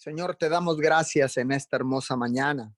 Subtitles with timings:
[0.00, 2.74] Señor, te damos gracias en esta hermosa mañana.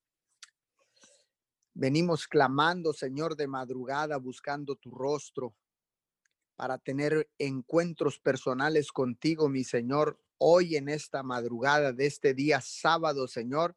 [1.72, 5.54] Venimos clamando, Señor, de madrugada, buscando tu rostro
[6.56, 10.20] para tener encuentros personales contigo, mi Señor.
[10.36, 13.76] Hoy en esta madrugada de este día sábado, Señor,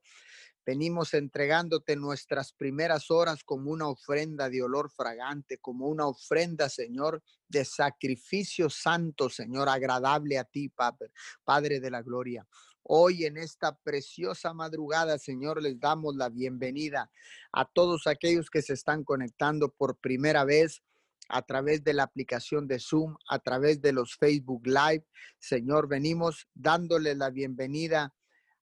[0.65, 7.21] venimos entregándote nuestras primeras horas como una ofrenda de olor fragante, como una ofrenda, Señor,
[7.47, 11.11] de sacrificio santo, Señor, agradable a ti, Padre,
[11.43, 12.47] Padre de la gloria.
[12.87, 17.09] Hoy en esta preciosa madrugada, Señor, les damos la bienvenida
[17.51, 20.83] a todos aquellos que se están conectando por primera vez
[21.27, 25.03] a través de la aplicación de Zoom, a través de los Facebook Live.
[25.39, 28.13] Señor, venimos dándole la bienvenida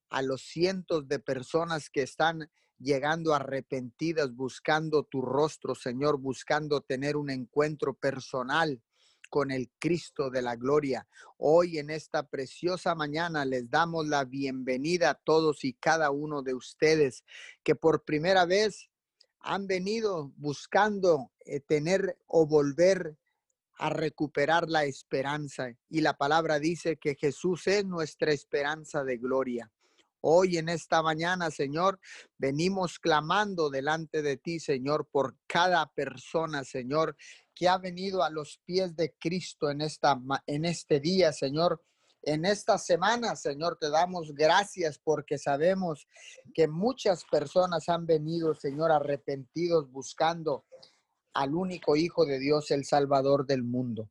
[0.09, 2.49] a los cientos de personas que están
[2.79, 8.81] llegando arrepentidas, buscando tu rostro, Señor, buscando tener un encuentro personal
[9.33, 11.07] con el Cristo de la gloria.
[11.37, 16.53] Hoy en esta preciosa mañana les damos la bienvenida a todos y cada uno de
[16.53, 17.23] ustedes
[17.63, 18.91] que por primera vez
[19.39, 23.17] han venido buscando eh, tener o volver
[23.79, 25.73] a recuperar la esperanza.
[25.89, 29.71] Y la palabra dice que Jesús es nuestra esperanza de gloria.
[30.25, 31.99] Hoy en esta mañana, Señor,
[32.37, 37.17] venimos clamando delante de ti, Señor, por cada persona, Señor,
[37.53, 41.83] que ha venido a los pies de Cristo en, esta, en este día, Señor.
[42.21, 46.07] En esta semana, Señor, te damos gracias porque sabemos
[46.53, 50.63] que muchas personas han venido, Señor, arrepentidos buscando
[51.33, 54.09] al único Hijo de Dios, el Salvador del mundo.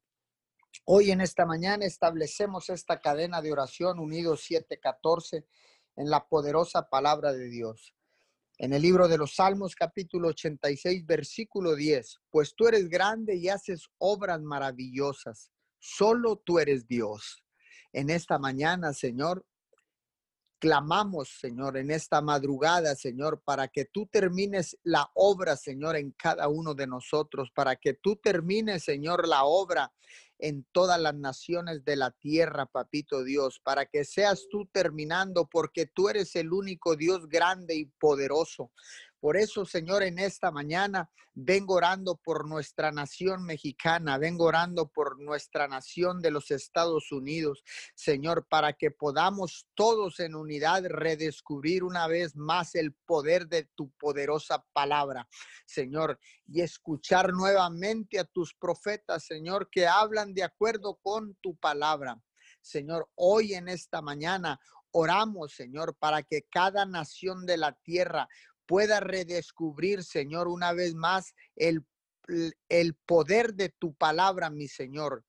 [0.84, 5.46] Hoy en esta mañana establecemos esta cadena de oración unidos 714
[5.96, 7.94] en la poderosa palabra de Dios
[8.62, 13.48] en el libro de los Salmos capítulo 86 versículo 10, pues tú eres grande y
[13.48, 17.44] haces obras maravillosas, solo tú eres Dios.
[17.92, 19.44] En esta mañana, Señor,
[20.60, 26.46] clamamos, Señor, en esta madrugada, Señor, para que tú termines la obra, Señor, en cada
[26.46, 29.92] uno de nosotros, para que tú termines, Señor, la obra
[30.42, 35.86] en todas las naciones de la tierra, papito Dios, para que seas tú terminando, porque
[35.86, 38.72] tú eres el único Dios grande y poderoso.
[39.22, 45.20] Por eso, Señor, en esta mañana vengo orando por nuestra nación mexicana, vengo orando por
[45.20, 47.62] nuestra nación de los Estados Unidos,
[47.94, 53.92] Señor, para que podamos todos en unidad redescubrir una vez más el poder de tu
[53.92, 55.28] poderosa palabra,
[55.66, 56.18] Señor,
[56.48, 62.20] y escuchar nuevamente a tus profetas, Señor, que hablan de acuerdo con tu palabra.
[62.60, 64.58] Señor, hoy en esta mañana
[64.92, 68.28] oramos, Señor, para que cada nación de la tierra
[68.66, 71.84] pueda redescubrir, Señor, una vez más el,
[72.68, 75.24] el poder de tu palabra, mi Señor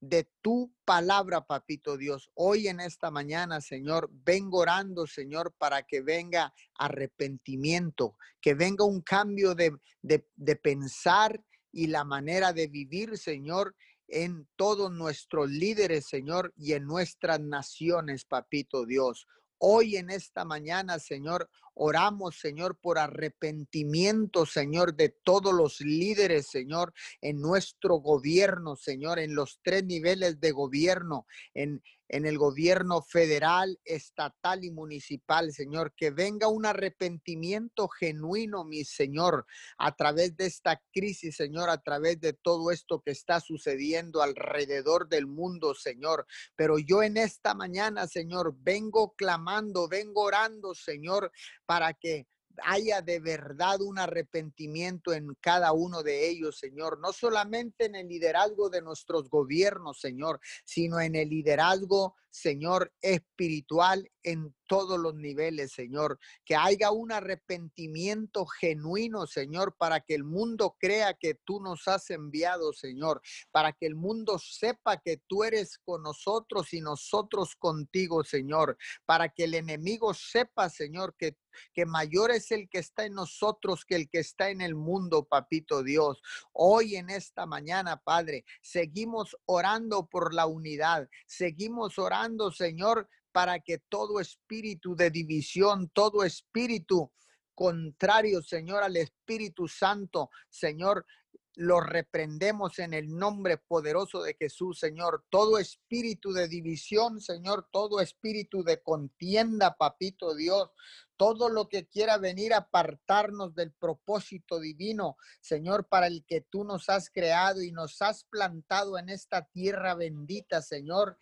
[0.00, 2.30] de tu palabra, papito Dios.
[2.34, 9.00] Hoy en esta mañana, Señor, vengo orando, Señor, para que venga arrepentimiento, que venga un
[9.00, 11.42] cambio de, de, de, pensar
[11.72, 13.74] y la manera de vivir, Señor,
[14.08, 19.26] en todos nuestros líderes, Señor, y en nuestras naciones, papito Dios.
[19.58, 26.92] Hoy en esta mañana, Señor, oramos, Señor, por arrepentimiento, Señor, de todos los líderes, Señor,
[27.20, 33.78] en nuestro gobierno, Señor, en los tres niveles de gobierno, en, en el gobierno federal,
[33.84, 39.46] estatal y municipal, Señor, que venga un arrepentimiento genuino, mi Señor,
[39.78, 45.08] a través de esta crisis, Señor, a través de todo esto que está sucediendo alrededor
[45.08, 46.26] del mundo, Señor.
[46.54, 51.32] Pero yo en esta mañana, Señor, vengo clamando, vengo orando, Señor,
[51.66, 52.26] para que
[52.62, 58.08] haya de verdad un arrepentimiento en cada uno de ellos, Señor, no solamente en el
[58.08, 65.72] liderazgo de nuestros gobiernos, Señor, sino en el liderazgo Señor, espiritual en todos los niveles,
[65.72, 66.18] Señor.
[66.44, 72.10] Que haya un arrepentimiento genuino, Señor, para que el mundo crea que tú nos has
[72.10, 73.22] enviado, Señor.
[73.50, 78.76] Para que el mundo sepa que tú eres con nosotros y nosotros contigo, Señor.
[79.06, 81.38] Para que el enemigo sepa, Señor, que
[81.72, 85.24] que mayor es el que está en nosotros que el que está en el mundo,
[85.24, 86.20] papito Dios.
[86.52, 93.78] Hoy en esta mañana, Padre, seguimos orando por la unidad, seguimos orando Señor, para que
[93.78, 97.12] todo espíritu de división, todo espíritu
[97.54, 101.06] contrario, Señor, al Espíritu Santo, Señor,
[101.54, 105.24] lo reprendemos en el nombre poderoso de Jesús, Señor.
[105.30, 110.70] Todo espíritu de división, Señor, todo espíritu de contienda, papito Dios,
[111.16, 116.64] todo lo que quiera venir a apartarnos del propósito divino, Señor, para el que tú
[116.64, 121.18] nos has creado y nos has plantado en esta tierra bendita, Señor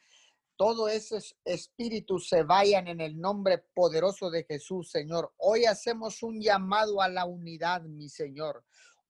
[0.56, 5.32] todo ese espíritu se vayan en el nombre poderoso de Jesús, Señor.
[5.38, 8.64] Hoy hacemos un llamado a la unidad, mi Señor.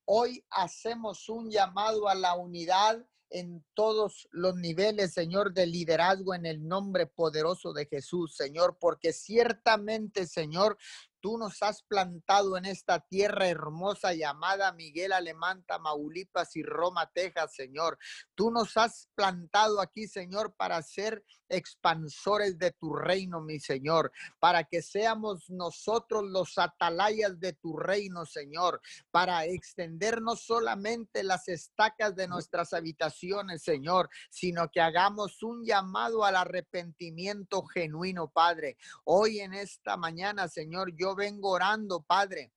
[0.07, 6.47] Hoy hacemos un llamado a la unidad en todos los niveles, Señor, de liderazgo en
[6.47, 10.79] el nombre poderoso de Jesús, Señor, porque ciertamente, Señor,
[11.25, 17.55] Tú nos has plantado en esta tierra hermosa llamada Miguel Alemán, Tamaulipas y Roma, Texas,
[17.55, 17.99] Señor.
[18.35, 24.65] Tú nos has plantado aquí, Señor, para ser expansores de tu reino, mi Señor, para
[24.65, 32.15] que seamos nosotros los atalayas de tu reino, Señor, para extender no solamente las estacas
[32.15, 38.77] de nuestras habitaciones, Señor, sino que hagamos un llamado al arrepentimiento genuino, Padre.
[39.05, 42.53] Hoy en esta mañana, Señor, yo vengo orando, Padre,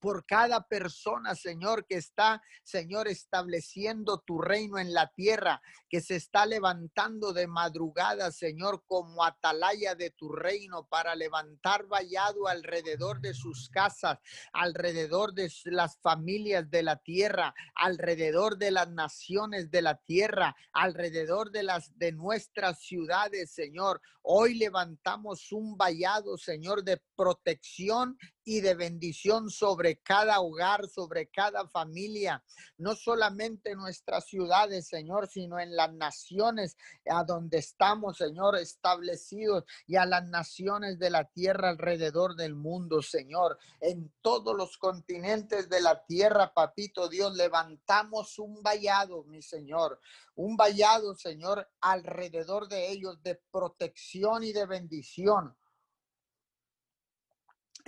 [0.00, 6.16] por cada persona, Señor, que está, Señor, estableciendo tu reino en la tierra, que se
[6.16, 13.34] está levantando de madrugada, Señor, como atalaya de tu reino para levantar vallado alrededor de
[13.34, 14.18] sus casas,
[14.52, 21.50] alrededor de las familias de la tierra, alrededor de las naciones de la tierra, alrededor
[21.50, 24.00] de las de nuestras ciudades, Señor.
[24.22, 31.68] Hoy levantamos un vallado, Señor, de protección y de bendición sobre cada hogar, sobre cada
[31.68, 32.42] familia,
[32.78, 36.76] no solamente en nuestras ciudades, Señor, sino en las naciones
[37.10, 43.02] a donde estamos, Señor, establecidos y a las naciones de la tierra alrededor del mundo,
[43.02, 43.58] Señor.
[43.80, 50.00] En todos los continentes de la tierra, papito Dios, levantamos un vallado, mi Señor,
[50.34, 55.56] un vallado, Señor, alrededor de ellos de protección y de bendición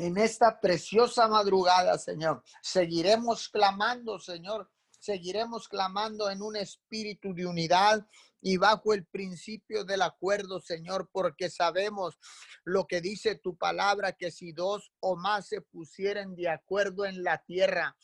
[0.02, 2.42] en esta preciosa madrugada, Señor.
[2.60, 4.68] Seguiremos clamando, Señor.
[4.98, 8.04] Seguiremos clamando en un espíritu de unidad
[8.40, 12.18] y bajo el principio del acuerdo, Señor, porque sabemos
[12.64, 17.22] lo que dice tu palabra, que si dos o más se pusieran de acuerdo en
[17.22, 17.96] la tierra,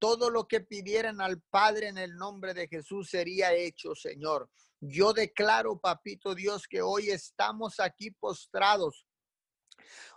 [0.00, 4.50] todo lo que pidieran al Padre en el nombre de Jesús sería hecho, Señor.
[4.80, 9.06] Yo declaro, papito Dios, que hoy estamos aquí postrados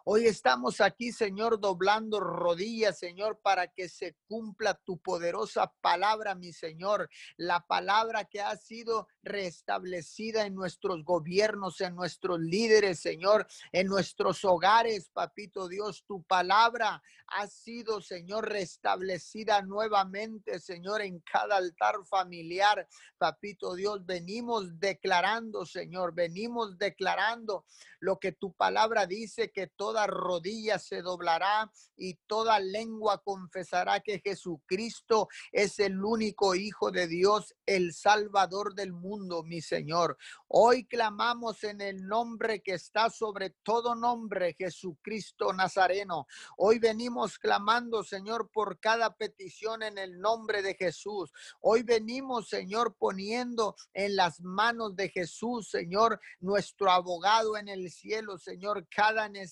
[0.06, 6.52] Hoy estamos aquí, Señor, doblando rodillas, Señor, para que se cumpla tu poderosa palabra, mi
[6.54, 7.10] Señor.
[7.38, 14.44] La palabra que ha sido restablecida en nuestros gobiernos, en nuestros líderes, Señor, en nuestros
[14.46, 16.04] hogares, papito Dios.
[16.08, 22.88] Tu palabra ha sido, Señor, restablecida nuevamente, Señor, en cada altar familiar.
[23.18, 27.66] Papito Dios, venimos declarando, Señor, venimos declarando
[28.00, 34.22] lo que tu palabra dice, que toda rodilla se doblará y toda lengua confesará que
[34.24, 40.18] Jesucristo es el único Hijo de Dios, el Salvador del mundo, mi Señor.
[40.48, 46.28] Hoy clamamos en el nombre que está sobre todo nombre, Jesucristo Nazareno.
[46.58, 51.32] Hoy venimos clamando, Señor, por cada petición en el nombre de Jesús.
[51.62, 58.38] Hoy venimos, Señor, poniendo en las manos de Jesús, Señor, nuestro abogado en el cielo,
[58.38, 59.49] Señor, cada necesidad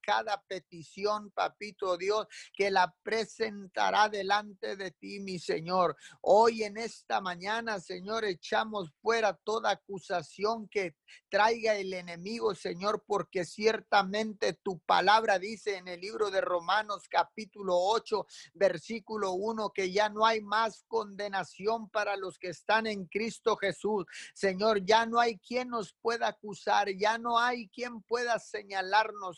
[0.00, 5.96] cada petición, papito Dios, que la presentará delante de ti, mi Señor.
[6.20, 10.96] Hoy en esta mañana, Señor, echamos fuera toda acusación que
[11.28, 17.74] traiga el enemigo, Señor, porque ciertamente tu palabra dice en el libro de Romanos capítulo
[17.76, 23.56] 8, versículo 1, que ya no hay más condenación para los que están en Cristo
[23.56, 24.06] Jesús.
[24.34, 28.38] Señor, ya no hay quien nos pueda acusar, ya no hay quien pueda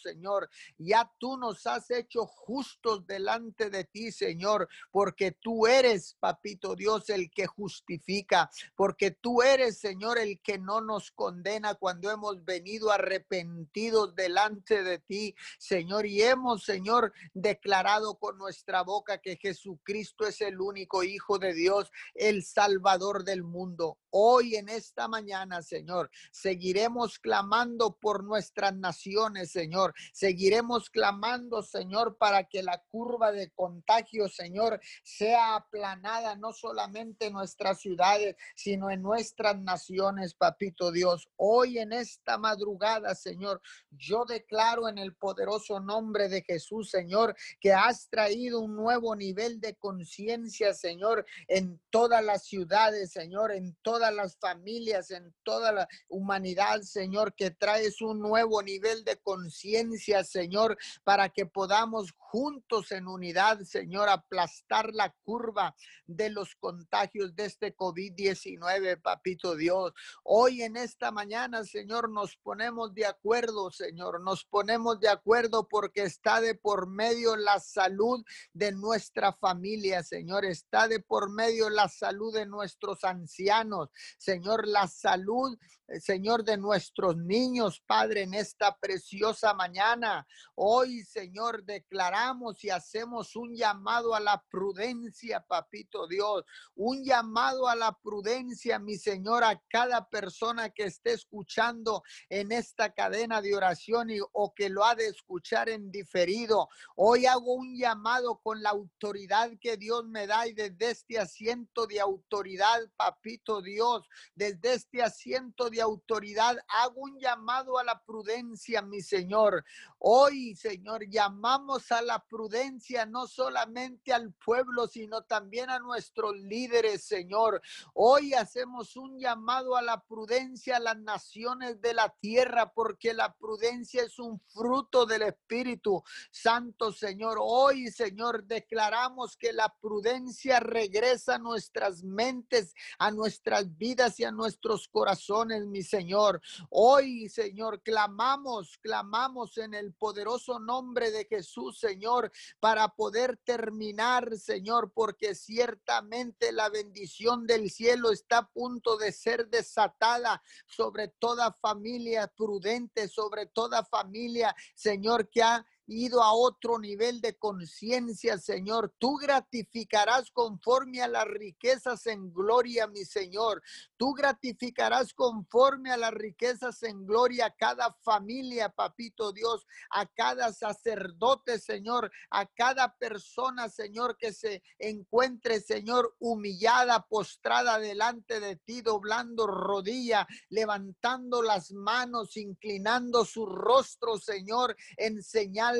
[0.03, 0.49] Señor.
[0.79, 7.09] Ya tú nos has hecho justos delante de ti, Señor, porque tú eres, papito Dios,
[7.11, 12.91] el que justifica, porque tú eres, Señor, el que no nos condena cuando hemos venido
[12.91, 20.41] arrepentidos delante de ti, Señor, y hemos, Señor, declarado con nuestra boca que Jesucristo es
[20.41, 23.99] el único Hijo de Dios, el Salvador del mundo.
[24.15, 29.95] Hoy en esta mañana, Señor, seguiremos clamando por nuestras naciones, Señor.
[30.13, 37.33] Seguiremos clamando, Señor, para que la curva de contagio, Señor, sea aplanada no solamente en
[37.33, 41.31] nuestras ciudades, sino en nuestras naciones, papito Dios.
[41.37, 47.73] Hoy en esta madrugada, Señor, yo declaro en el poderoso nombre de Jesús, Señor, que
[47.73, 54.02] has traído un nuevo nivel de conciencia, Señor, en todas las ciudades, Señor, en todas
[54.03, 60.25] todas las familias, en toda la humanidad, Señor, que traes un nuevo nivel de conciencia,
[60.25, 67.45] Señor, para que podamos juntos en unidad, Señor, aplastar la curva de los contagios de
[67.45, 69.93] este COVID-19, papito Dios.
[70.25, 76.03] Hoy en esta mañana, Señor, nos ponemos de acuerdo, Señor, nos ponemos de acuerdo porque
[76.03, 81.89] está de por medio la salud de nuestra familia, Señor, está de por medio la
[81.89, 85.59] salud de nuestros ancianos, Señor, la salud,
[86.01, 90.27] Señor, de nuestros niños, Padre, en esta preciosa mañana.
[90.55, 96.45] Hoy, Señor, declaramos y hacemos un llamado a la prudencia, papito Dios,
[96.75, 102.93] un llamado a la prudencia, mi Señor, a cada persona que esté escuchando en esta
[102.93, 106.69] cadena de oración y, o que lo ha de escuchar en diferido.
[106.97, 111.87] Hoy hago un llamado con la autoridad que Dios me da y desde este asiento
[111.87, 118.83] de autoridad, papito Dios, desde este asiento de autoridad hago un llamado a la prudencia,
[118.83, 119.65] mi Señor.
[119.99, 127.05] Hoy, Señor, llamamos a la prudencia no solamente al pueblo, sino también a nuestros líderes,
[127.05, 127.63] Señor.
[127.95, 133.35] Hoy hacemos un llamado a la prudencia a las naciones de la tierra, porque la
[133.35, 137.39] prudencia es un fruto del Espíritu Santo, Señor.
[137.41, 144.33] Hoy, Señor, declaramos que la prudencia regresa a nuestras mentes, a nuestras vidas y a
[144.33, 146.41] nuestros corazones, mi Señor.
[146.71, 154.93] Hoy, Señor, clamamos, clamamos en el poderoso nombre de Jesús, Señor, para poder terminar, Señor,
[154.93, 162.29] porque ciertamente la bendición del cielo está a punto de ser desatada sobre toda familia
[162.29, 168.95] prudente, sobre toda familia, Señor, que ha ido a otro nivel de conciencia, Señor.
[168.99, 173.63] Tú gratificarás conforme a las riquezas en gloria, mi Señor.
[173.97, 180.53] Tú gratificarás conforme a las riquezas en gloria a cada familia, papito Dios, a cada
[180.53, 188.83] sacerdote, Señor, a cada persona, Señor, que se encuentre, Señor, humillada, postrada delante de ti,
[188.83, 195.23] doblando rodilla, levantando las manos, inclinando su rostro, Señor, en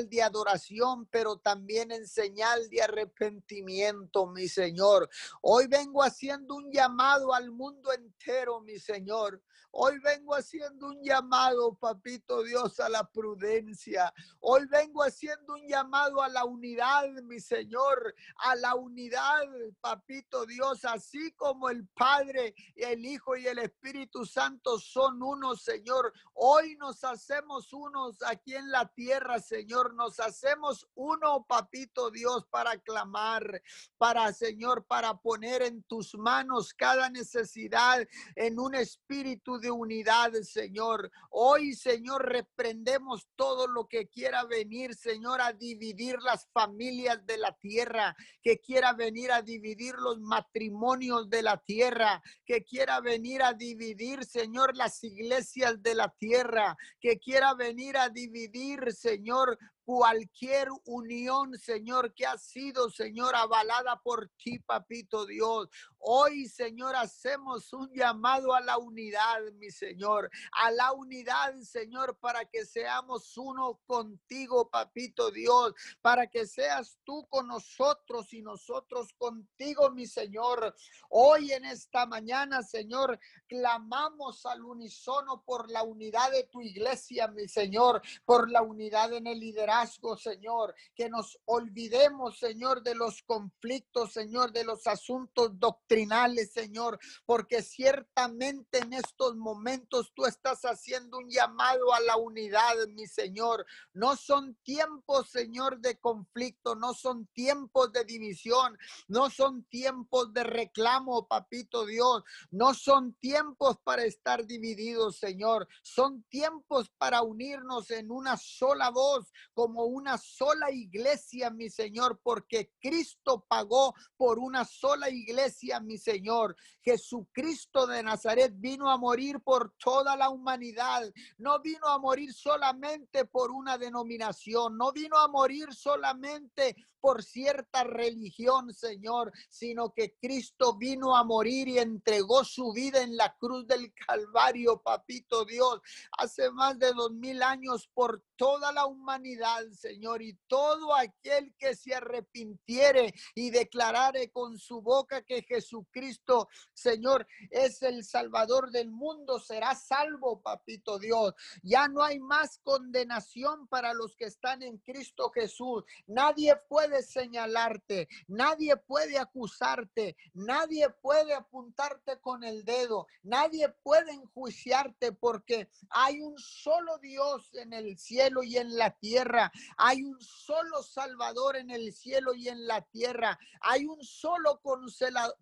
[0.01, 5.09] de adoración, pero también en señal de arrepentimiento, mi Señor.
[5.41, 9.41] Hoy vengo haciendo un llamado al mundo entero, mi Señor.
[9.75, 14.13] Hoy vengo haciendo un llamado, papito Dios, a la prudencia.
[14.39, 19.41] Hoy vengo haciendo un llamado a la unidad, mi Señor, a la unidad,
[19.81, 26.13] papito Dios, así como el Padre, el Hijo y el Espíritu Santo son unos, Señor.
[26.33, 29.95] Hoy nos hacemos unos aquí en la tierra, Señor.
[29.95, 33.63] Nos hacemos uno, papito Dios, para clamar,
[33.97, 41.09] para, Señor, para poner en tus manos cada necesidad en un espíritu de unidad, Señor.
[41.31, 47.57] Hoy, Señor, reprendemos todo lo que quiera venir, Señor, a dividir las familias de la
[47.59, 53.53] tierra, que quiera venir a dividir los matrimonios de la tierra, que quiera venir a
[53.53, 61.57] dividir, Señor, las iglesias de la tierra, que quiera venir a dividir, Señor, cualquier unión,
[61.59, 65.69] Señor, que ha sido, Señor, avalada por ti, papito Dios.
[65.99, 72.45] Hoy, Señor, hacemos un llamado a la unidad, mi Señor, a la unidad, Señor, para
[72.45, 79.91] que seamos uno contigo, papito Dios, para que seas tú con nosotros y nosotros contigo,
[79.91, 80.75] mi Señor.
[81.09, 87.47] Hoy en esta mañana, Señor, clamamos al unísono por la unidad de tu iglesia, mi
[87.47, 89.72] Señor, por la unidad en el liderazgo
[90.17, 97.61] Señor, que nos olvidemos, Señor, de los conflictos, Señor, de los asuntos doctrinales, Señor, porque
[97.61, 103.65] ciertamente en estos momentos tú estás haciendo un llamado a la unidad, mi Señor.
[103.93, 108.77] No son tiempos, Señor, de conflicto, no son tiempos de división,
[109.07, 116.23] no son tiempos de reclamo, papito Dios, no son tiempos para estar divididos, Señor, son
[116.29, 119.31] tiempos para unirnos en una sola voz
[119.63, 126.57] como una sola iglesia, mi Señor, porque Cristo pagó por una sola iglesia, mi Señor.
[126.81, 131.09] Jesucristo de Nazaret vino a morir por toda la humanidad.
[131.37, 137.83] No vino a morir solamente por una denominación, no vino a morir solamente por cierta
[137.83, 143.67] religión, Señor, sino que Cristo vino a morir y entregó su vida en la cruz
[143.67, 145.81] del Calvario, papito Dios,
[146.17, 151.75] hace más de dos mil años por toda la humanidad Señor, y todo aquel que
[151.75, 159.39] se arrepintiere y declarare con su boca que Jesucristo, Señor, es el Salvador del mundo,
[159.39, 161.33] será salvo, papito Dios.
[161.61, 165.83] Ya no hay más condenación para los que están en Cristo Jesús.
[166.07, 175.11] Nadie puede señalarte, nadie puede acusarte, nadie puede apuntarte con el dedo, nadie puede enjuiciarte
[175.11, 179.42] porque hay un solo Dios en el cielo y en la tierra,
[179.77, 184.61] hay un solo Salvador en el cielo y en la tierra, hay un solo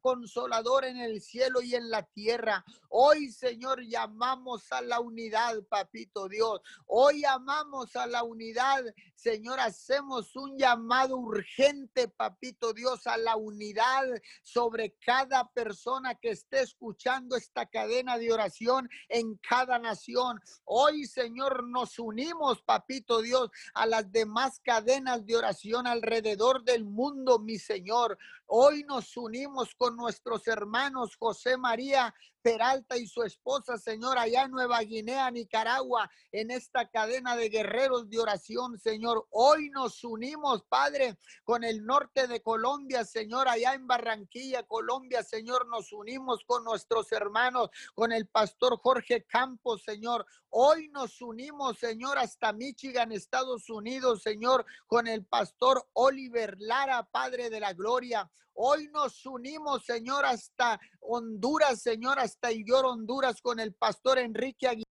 [0.02, 2.64] consolador en el cielo y en la tierra.
[2.90, 6.62] Hoy, Señor, llamamos a la unidad, papito Dios.
[6.86, 8.84] Hoy amamos a la unidad,
[9.16, 14.04] Señor, hacemos un llamado urgente, papito Dios, a la unidad
[14.42, 20.42] sobre cada persona que esté escuchando esta cadena de oración en cada nación.
[20.66, 27.40] Hoy, Señor, nos unimos, papito Dios, a las demás cadenas de oración alrededor del mundo,
[27.40, 28.18] mi Señor.
[28.54, 34.52] Hoy nos unimos con nuestros hermanos José María Peralta y su esposa, Señor, allá en
[34.52, 39.28] Nueva Guinea, Nicaragua, en esta cadena de guerreros de oración, Señor.
[39.30, 45.68] Hoy nos unimos, Padre, con el norte de Colombia, Señor, allá en Barranquilla, Colombia, Señor,
[45.68, 50.26] nos unimos con nuestros hermanos, con el pastor Jorge Campos, Señor.
[50.50, 57.50] Hoy nos unimos, Señor, hasta Michigan, Estados Unidos, Señor, con el pastor Oliver Lara, Padre
[57.50, 58.30] de la Gloria.
[58.54, 64.91] Hoy nos unimos, Señor, hasta Honduras, Señor, hasta Illor, Honduras, con el pastor Enrique Aguilar.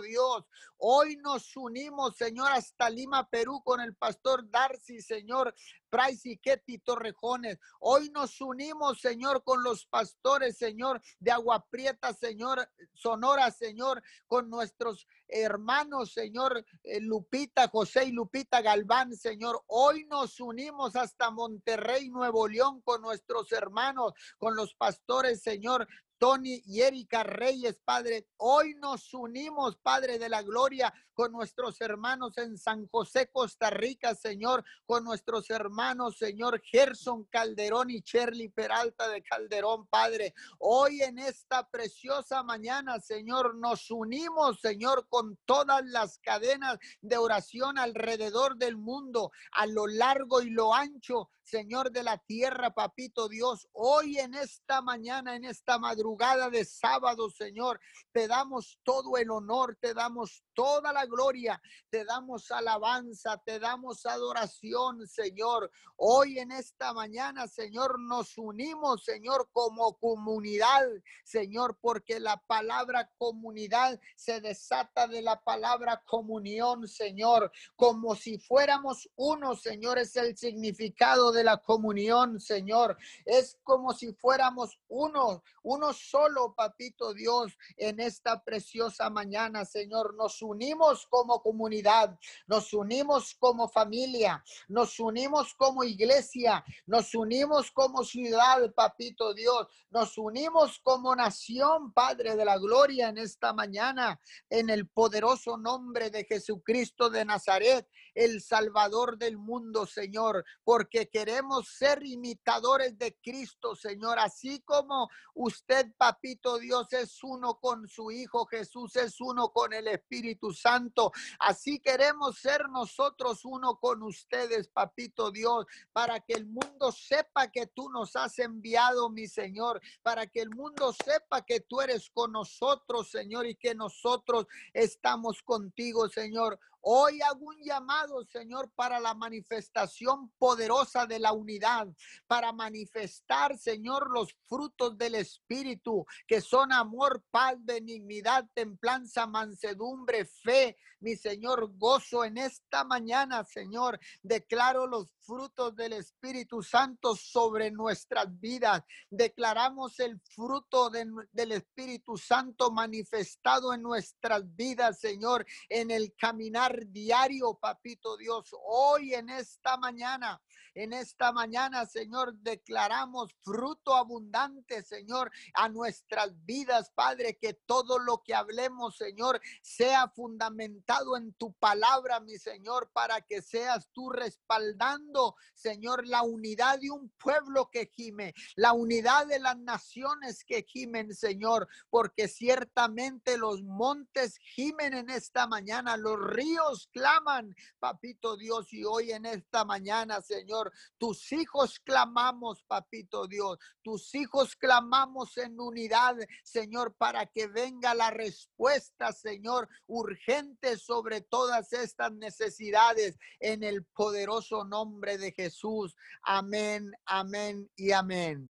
[0.00, 0.44] Dios.
[0.78, 5.54] Hoy nos unimos, Señor, hasta Lima, Perú, con el pastor Darcy, Señor,
[5.90, 7.58] Price y Ketty Torrejones.
[7.78, 14.48] Hoy nos unimos, Señor, con los pastores, Señor, de Agua Prieta, Señor, Sonora, Señor, con
[14.48, 19.62] nuestros hermanos, Señor, eh, Lupita, José y Lupita Galván, Señor.
[19.66, 25.86] Hoy nos unimos hasta Monterrey, Nuevo León, con nuestros hermanos, con los pastores, Señor,
[26.22, 28.28] Tony y Erika Reyes, Padre.
[28.36, 34.14] Hoy nos unimos, Padre de la Gloria, con nuestros hermanos en San José, Costa Rica,
[34.14, 40.32] Señor, con nuestros hermanos, Señor, Gerson Calderón y Shirley Peralta de Calderón, Padre.
[40.60, 47.78] Hoy en esta preciosa mañana, Señor, nos unimos, Señor, con todas las cadenas de oración
[47.78, 53.68] alrededor del mundo, a lo largo y lo ancho, Señor de la tierra, papito Dios.
[53.72, 56.11] Hoy en esta mañana, en esta madrugada
[56.50, 57.80] de sábado, Señor,
[58.12, 64.04] te damos todo el honor, te damos toda la gloria, te damos alabanza, te damos
[64.04, 65.70] adoración, Señor.
[65.96, 70.84] Hoy en esta mañana, Señor, nos unimos, Señor, como comunidad,
[71.24, 79.08] Señor, porque la palabra comunidad se desata de la palabra comunión, Señor, como si fuéramos
[79.16, 82.98] uno, Señor, es el significado de la comunión, Señor.
[83.24, 90.14] Es como si fuéramos uno, uno solo, papito Dios, en esta preciosa mañana, Señor.
[90.14, 98.04] Nos unimos como comunidad, nos unimos como familia, nos unimos como iglesia, nos unimos como
[98.04, 104.70] ciudad, papito Dios, nos unimos como nación, Padre de la Gloria, en esta mañana, en
[104.70, 112.04] el poderoso nombre de Jesucristo de Nazaret, el Salvador del mundo, Señor, porque queremos ser
[112.04, 118.96] imitadores de Cristo, Señor, así como usted, papito Dios, es uno con su Hijo, Jesús
[118.96, 125.66] es uno con el Espíritu Santo, así queremos ser nosotros uno con ustedes, papito Dios,
[125.92, 130.50] para que el mundo sepa que tú nos has enviado, mi Señor, para que el
[130.50, 136.58] mundo sepa que tú eres con nosotros, Señor, y que nosotros estamos contigo, Señor.
[136.84, 141.86] Hoy hago un llamado, Señor, para la manifestación poderosa de la unidad,
[142.26, 150.76] para manifestar, Señor, los frutos del Espíritu, que son amor, paz, benignidad, templanza, mansedumbre, fe,
[151.02, 153.98] mi Señor, gozo en esta mañana, Señor.
[154.22, 158.82] Declaro los frutos del Espíritu Santo sobre nuestras vidas.
[159.10, 167.54] Declaramos el fruto del Espíritu Santo manifestado en nuestras vidas, Señor, en el caminar diario,
[167.54, 168.54] papito Dios.
[168.64, 170.40] Hoy en esta mañana
[170.74, 178.22] en esta mañana, Señor, declaramos fruto abundante, Señor, a nuestras vidas, Padre, que todo lo
[178.22, 185.36] que hablemos, Señor, sea fundamentado en tu palabra, mi Señor, para que seas tú respaldando,
[185.54, 191.14] Señor, la unidad de un pueblo que gime, la unidad de las naciones que gimen,
[191.14, 198.84] Señor, porque ciertamente los montes gimen en esta mañana, los ríos claman, papito Dios, y
[198.84, 200.61] hoy en esta mañana, Señor,
[200.98, 208.10] tus hijos clamamos, papito Dios, tus hijos clamamos en unidad, Señor, para que venga la
[208.10, 215.96] respuesta, Señor, urgente sobre todas estas necesidades en el poderoso nombre de Jesús.
[216.22, 218.48] Amén, amén y amén.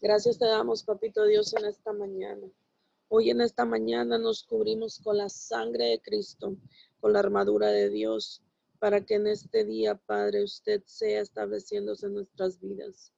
[0.00, 2.46] Gracias te damos, papito Dios, en esta mañana.
[3.08, 6.56] Hoy en esta mañana nos cubrimos con la sangre de Cristo,
[7.00, 8.42] con la armadura de Dios,
[8.84, 13.14] para que en este día, Padre, usted sea estableciéndose en nuestras vidas.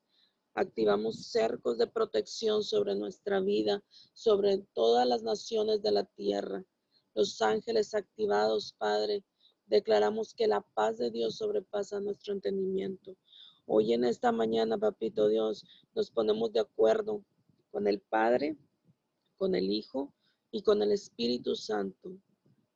[0.54, 3.82] Activamos cercos de protección sobre nuestra vida,
[4.14, 6.64] sobre todas las naciones de la tierra.
[7.16, 9.24] Los ángeles activados, Padre,
[9.66, 13.16] declaramos que la paz de Dios sobrepasa nuestro entendimiento.
[13.64, 15.64] Hoy en esta mañana, Papito Dios,
[15.96, 17.24] nos ponemos de acuerdo
[17.72, 18.56] con el Padre,
[19.36, 20.14] con el Hijo
[20.52, 22.16] y con el Espíritu Santo.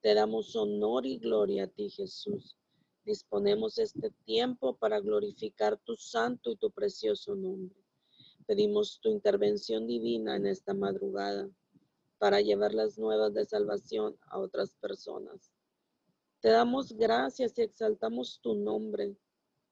[0.01, 2.57] Te damos honor y gloria a ti, Jesús.
[3.05, 7.77] Disponemos este tiempo para glorificar tu santo y tu precioso nombre.
[8.47, 11.49] Pedimos tu intervención divina en esta madrugada
[12.19, 15.51] para llevar las nuevas de salvación a otras personas.
[16.41, 19.17] Te damos gracias y exaltamos tu nombre.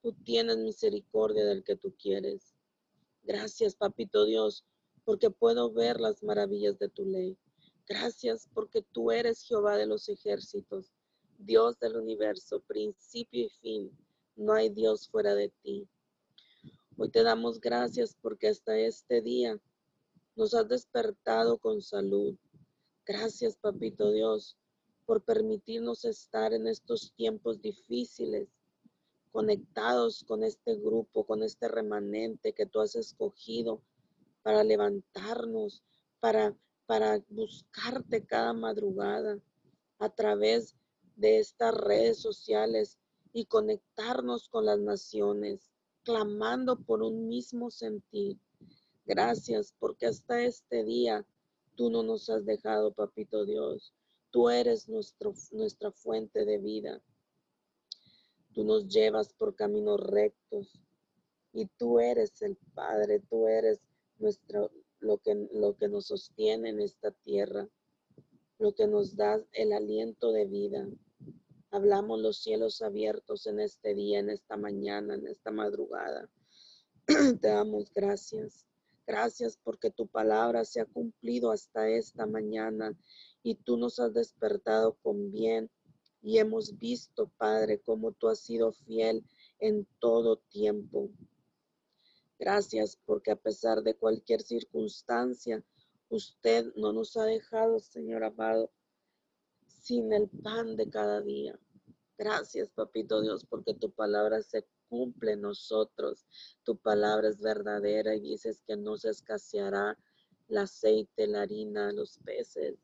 [0.01, 2.55] Tú tienes misericordia del que tú quieres.
[3.23, 4.65] Gracias, Papito Dios,
[5.03, 7.37] porque puedo ver las maravillas de tu ley.
[7.87, 10.91] Gracias porque tú eres Jehová de los ejércitos,
[11.39, 13.97] Dios del universo, principio y fin.
[14.35, 15.87] No hay Dios fuera de ti.
[16.97, 19.57] Hoy te damos gracias porque hasta este día
[20.35, 22.35] nos has despertado con salud.
[23.05, 24.57] Gracias, Papito Dios,
[25.05, 28.49] por permitirnos estar en estos tiempos difíciles,
[29.31, 33.81] conectados con este grupo, con este remanente que tú has escogido
[34.41, 35.83] para levantarnos,
[36.19, 36.53] para,
[36.85, 39.39] para buscarte cada madrugada
[39.99, 40.75] a través
[41.19, 42.97] de estas redes sociales
[43.33, 45.69] y conectarnos con las naciones,
[46.03, 48.39] clamando por un mismo sentir.
[49.05, 51.25] Gracias porque hasta este día
[51.75, 53.93] tú no nos has dejado, papito Dios.
[54.31, 57.01] Tú eres nuestro, nuestra fuente de vida.
[58.53, 60.81] Tú nos llevas por caminos rectos
[61.51, 63.81] y tú eres el Padre, tú eres
[64.19, 67.67] nuestro, lo, que, lo que nos sostiene en esta tierra,
[68.57, 70.87] lo que nos da el aliento de vida.
[71.71, 76.27] Hablamos los cielos abiertos en este día, en esta mañana, en esta madrugada.
[77.05, 78.65] Te damos gracias.
[79.05, 82.97] Gracias porque tu palabra se ha cumplido hasta esta mañana
[83.43, 85.69] y tú nos has despertado con bien
[86.21, 89.23] y hemos visto, Padre, cómo tú has sido fiel
[89.59, 91.11] en todo tiempo.
[92.39, 95.63] Gracias porque a pesar de cualquier circunstancia,
[96.09, 98.71] usted no nos ha dejado, Señor amado,
[99.79, 101.57] sin el pan de cada día.
[102.17, 106.25] Gracias, Papito Dios, porque tu palabra se cumple en nosotros.
[106.63, 109.97] Tu palabra es verdadera y dices que no se escaseará
[110.49, 112.75] el aceite, la harina, los peces.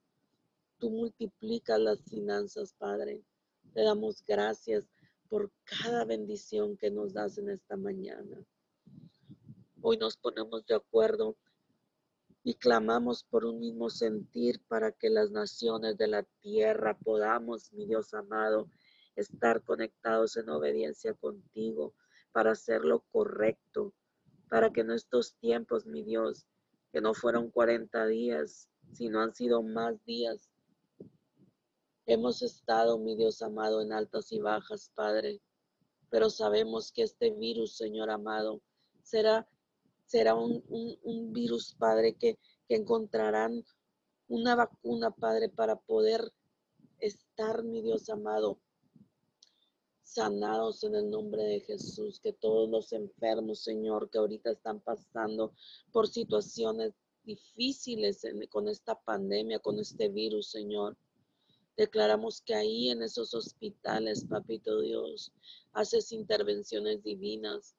[0.78, 3.22] Tú multiplicas las finanzas, Padre.
[3.74, 4.90] Te damos gracias
[5.28, 8.46] por cada bendición que nos das en esta mañana.
[9.82, 11.36] Hoy nos ponemos de acuerdo
[12.48, 17.88] y clamamos por un mismo sentir para que las naciones de la tierra podamos, mi
[17.88, 18.70] Dios amado,
[19.16, 21.96] estar conectados en obediencia contigo
[22.32, 23.96] para hacer lo correcto,
[24.48, 26.46] para que en estos tiempos, mi Dios,
[26.92, 30.52] que no fueron 40 días, sino han sido más días,
[32.06, 35.42] hemos estado, mi Dios amado, en altas y bajas, Padre,
[36.12, 38.62] pero sabemos que este virus, Señor amado,
[39.02, 39.48] será
[40.06, 42.38] será un, virus, Padre, que,
[42.68, 43.64] que encontrarán
[44.28, 46.32] una vacuna, Padre, para poder
[47.00, 48.60] estar, mi Dios amado,
[50.02, 55.54] sanados en el nombre de Jesús, que todos los enfermos, Señor, que ahorita están pasando
[55.92, 60.96] por situaciones difíciles con esta pandemia, con este virus, Señor.
[61.76, 65.34] Declaramos que ahí en esos hospitales, Papito Dios,
[65.74, 67.76] haces intervenciones divinas,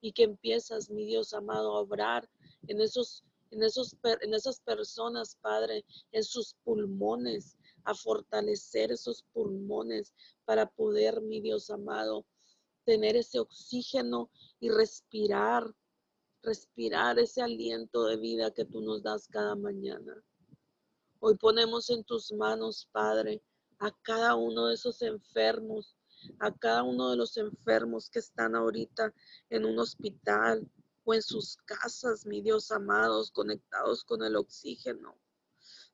[0.00, 2.28] y que empiezas, mi Dios amado, a obrar
[2.68, 10.14] en, esos, en, esos, en esas personas, Padre, en sus pulmones, a fortalecer esos pulmones
[10.44, 12.26] para poder, mi Dios amado,
[12.84, 15.64] tener ese oxígeno y respirar,
[16.42, 20.22] respirar ese aliento de vida que tú nos das cada mañana.
[21.20, 23.42] Hoy ponemos en tus manos, Padre,
[23.78, 25.96] a cada uno de esos enfermos,
[26.38, 29.12] a cada uno de los enfermos que están ahorita
[29.50, 30.68] en un hospital
[31.04, 35.16] o en sus casas, mi Dios amados, conectados con el oxígeno.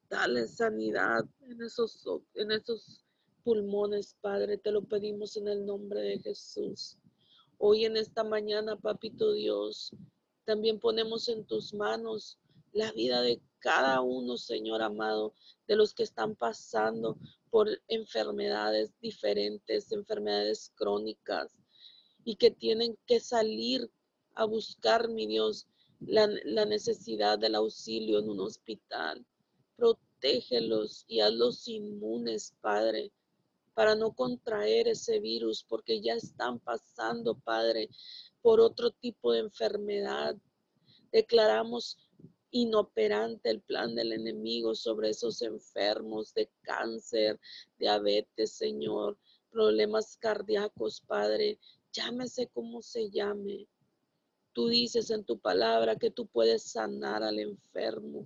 [0.09, 3.05] Dale sanidad en esos, en esos
[3.43, 4.59] pulmones, Padre.
[4.59, 6.99] Te lo pedimos en el nombre de Jesús.
[7.59, 9.93] Hoy en esta mañana, Papito Dios,
[10.45, 12.39] también ponemos en tus manos
[12.73, 15.35] la vida de cada uno, Señor amado,
[15.67, 17.19] de los que están pasando
[17.57, 21.57] por enfermedades diferentes, enfermedades crónicas,
[22.23, 23.90] y que tienen que salir
[24.35, 25.66] a buscar, mi Dios,
[25.99, 26.27] la,
[26.66, 29.25] necesidad del auxilio en un hospital.
[29.75, 33.11] Protégelos y hazlos inmunes, Padre,
[33.73, 37.88] para no contraer ese virus, porque ya están pasando, Padre,
[38.42, 40.37] por otro tipo de enfermedad.
[41.11, 41.97] Declaramos
[42.57, 47.38] inoperante el plan del enemigo sobre esos enfermos de cáncer,
[47.79, 49.19] diabetes, Señor,
[49.51, 51.59] problemas cardíacos, Padre,
[51.92, 53.69] llámese como se llame.
[54.55, 58.25] Tú dices en tu palabra que tú puedes sanar al enfermo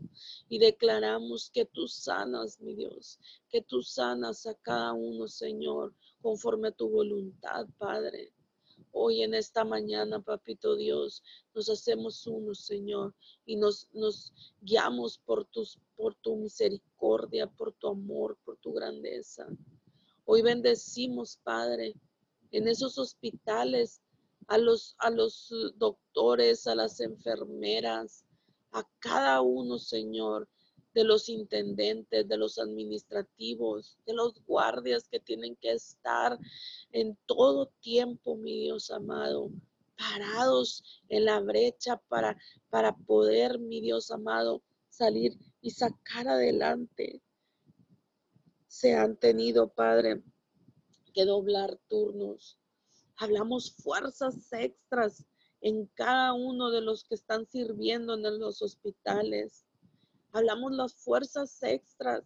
[0.49, 6.69] y declaramos que tú sanas, mi Dios, que tú sanas a cada uno, Señor, conforme
[6.69, 8.33] a tu voluntad, Padre.
[8.93, 11.23] Hoy en esta mañana, papito Dios,
[11.55, 13.15] nos hacemos uno, Señor,
[13.47, 19.47] y nos, nos guiamos por, tus, por tu misericordia, por tu amor, por tu grandeza.
[20.25, 21.95] Hoy bendecimos, Padre,
[22.51, 24.03] en esos hospitales,
[24.49, 28.25] a los, a los doctores, a las enfermeras,
[28.73, 30.49] a cada uno, Señor,
[30.95, 36.39] de los intendentes, de los administrativos, de los guardias que tienen que estar
[36.93, 39.51] en todo tiempo, mi Dios amado,
[39.97, 42.37] parados en la brecha para,
[42.71, 47.23] para poder, mi Dios amado, salir y sacar adelante.
[48.67, 50.23] Se han tenido, Padre,
[51.13, 52.59] que doblar turnos.
[53.17, 55.25] Hablamos fuerzas extras
[55.61, 59.67] en cada uno de los que están sirviendo en los hospitales
[60.33, 62.23] Hablamos las fuerzas extras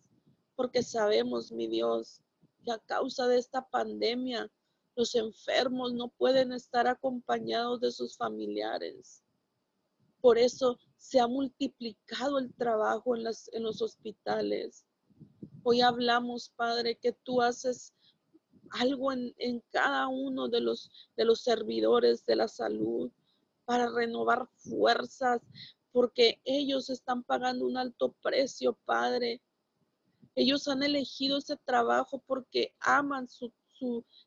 [0.57, 2.21] porque sabemos, mi Dios,
[2.65, 4.51] que a causa de esta pandemia
[4.97, 9.23] los enfermos no pueden estar acompañados de sus familiares.
[10.21, 14.85] Por eso se ha multiplicado el trabajo en, las, en los hospitales.
[15.63, 17.93] Hoy hablamos, Padre, que tú haces
[18.71, 23.11] algo en, en, cada uno de los, de los servidores de la salud
[23.65, 25.43] para renovar fuerzas,
[25.95, 29.41] porque ellos están pagando un alto precio, Padre.
[30.35, 33.53] Ellos han elegido ese trabajo porque aman su,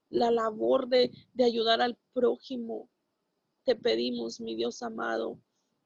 [0.07, 2.89] la labor de, de ayudar al prójimo.
[3.65, 5.41] Te pedimos, mi Dios amado,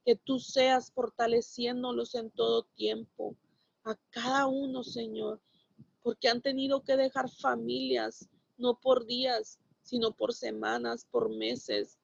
[0.05, 3.35] que tú seas fortaleciéndolos en todo tiempo,
[3.83, 5.41] a cada uno, Señor,
[6.03, 11.97] porque han tenido que dejar familias, no por días, sino por semanas, por meses.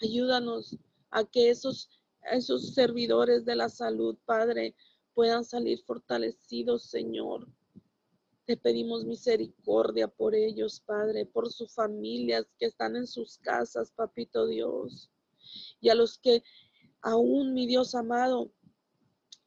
[0.00, 0.78] Ayúdanos
[1.10, 1.90] a que esos
[2.30, 4.74] esos servidores de la salud, Padre,
[5.14, 7.48] puedan salir fortalecidos, Señor.
[8.44, 14.46] Te pedimos misericordia por ellos, Padre, por sus familias que están en sus casas, Papito
[14.46, 15.10] Dios.
[15.80, 16.42] Y a los que
[17.02, 18.52] aún, mi Dios amado,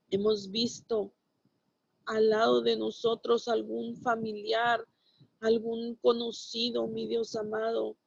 [0.09, 1.13] hemos visto
[2.05, 4.85] al lado de nosotros algún familiar,
[5.39, 7.97] algún conocido, mi Dios amado.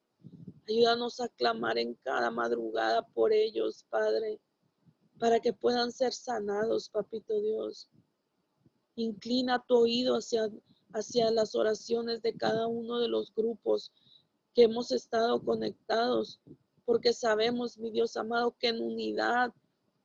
[0.67, 4.39] Ayúdanos a clamar en cada madrugada por ellos, Padre
[5.19, 7.89] para que puedan ser sanados, papito Dios.
[8.95, 10.49] Inclina tu oído hacia,
[10.93, 13.91] hacia las oraciones de cada uno de los grupos
[14.53, 16.39] que hemos estado conectados,
[16.85, 19.53] porque sabemos, mi Dios amado, que en unidad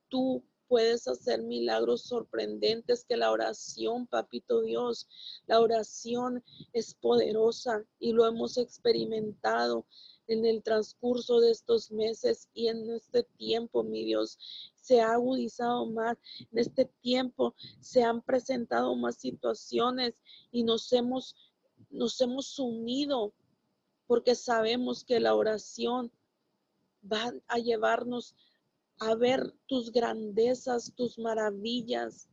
[0.09, 5.09] tú puedes hacer milagros sorprendentes, que la oración, papito Dios,
[5.46, 9.87] la oración es poderosa y lo hemos experimentado
[10.27, 14.39] en el transcurso de estos meses y en este tiempo, mi Dios,
[14.75, 16.17] se ha agudizado más.
[16.53, 20.15] En este tiempo se han presentado más situaciones
[20.51, 21.37] y nos hemos,
[21.91, 23.33] nos hemos unido
[24.07, 26.13] porque sabemos que la oración
[27.11, 28.35] va a llevarnos
[28.99, 32.29] a ver tus grandezas, tus maravillas.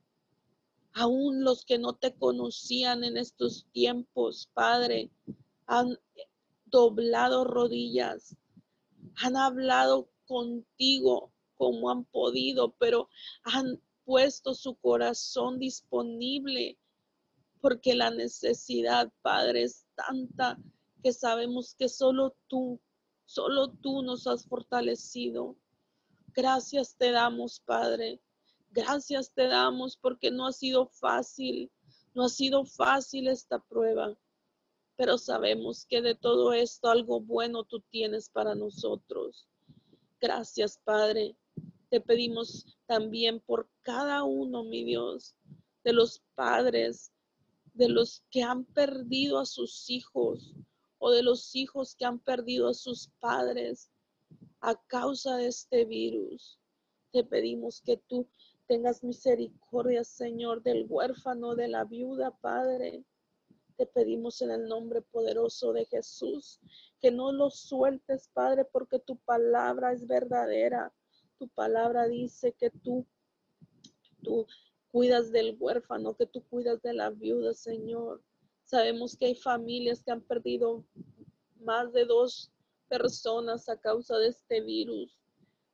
[0.94, 5.10] Aún los que no te conocían en estos tiempos, Padre,
[5.66, 5.98] han
[6.72, 8.36] doblado rodillas,
[9.18, 13.10] han hablado contigo como han podido, pero
[13.44, 16.80] han puesto su corazón disponible
[17.62, 20.58] porque la necesidad, Padre, es tanta
[21.04, 22.82] que sabemos que solo tú,
[23.26, 25.56] solo tú nos has fortalecido.
[26.34, 28.20] Gracias te damos, Padre.
[28.72, 31.72] Gracias te damos porque no ha sido fácil.
[32.14, 34.18] No ha sido fácil esta prueba,
[34.96, 39.48] pero sabemos que de todo esto algo bueno tú tienes para nosotros.
[40.20, 41.36] Gracias, Padre.
[41.90, 45.36] Te pedimos también por cada uno, mi Dios,
[45.84, 47.12] de los padres,
[47.74, 50.54] de los que han perdido a sus hijos
[51.00, 53.90] o de los hijos que han perdido a sus padres
[54.62, 56.60] a causa de este virus.
[57.12, 58.28] Te pedimos que tú
[58.68, 63.04] tengas misericordia, Señor, del huérfano, de la viuda, Padre.
[63.78, 66.60] Te pedimos en el nombre poderoso de Jesús
[67.00, 70.94] que no lo sueltes, Padre, porque tu palabra es verdadera.
[71.38, 73.06] Tu palabra dice que tú,
[74.22, 74.46] tú
[74.92, 78.22] cuidas del huérfano, que tú cuidas de la viuda, Señor.
[78.64, 80.86] Sabemos que hay familias que han perdido
[81.56, 82.52] más de dos
[82.88, 85.20] personas a causa de este virus.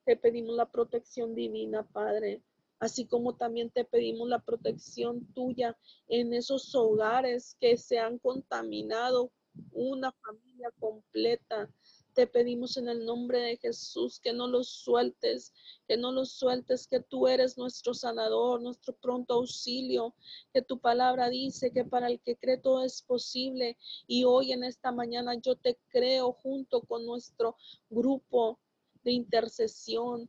[0.05, 2.41] Te pedimos la protección divina, Padre
[2.79, 9.31] así como también te pedimos la protección tuya en esos hogares que se han contaminado,
[9.71, 11.69] una familia completa.
[12.13, 15.53] Te pedimos en el nombre de Jesús que no los sueltes,
[15.87, 20.15] que no los sueltes, que tú eres nuestro sanador, nuestro pronto auxilio,
[20.51, 23.77] que tu palabra dice que para el que cree todo es posible.
[24.07, 27.55] Y hoy en esta mañana yo te creo junto con nuestro
[27.89, 28.59] grupo
[29.03, 30.27] de intercesión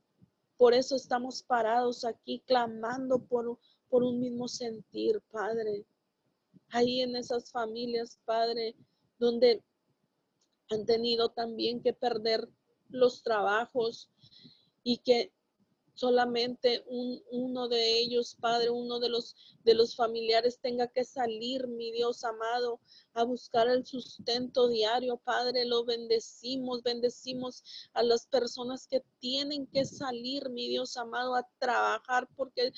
[0.59, 5.87] por eso estamos parados aquí clamando por, por un mismo sentir, Padre.
[6.71, 8.75] Ahí en esas familias, Padre,
[9.19, 9.63] donde
[10.69, 12.49] han tenido también que perder
[12.89, 14.11] los trabajos
[14.83, 15.33] y que
[15.99, 19.35] solamente un, uno de ellos, Padre, uno de los,
[19.65, 22.81] de los familiares tenga que salir, mi Dios amado,
[23.15, 29.85] a buscar el sustento diario, Padre, lo bendecimos, bendecimos a las personas que tienen que
[29.85, 32.73] salir, mi Dios amado, a trabajar porque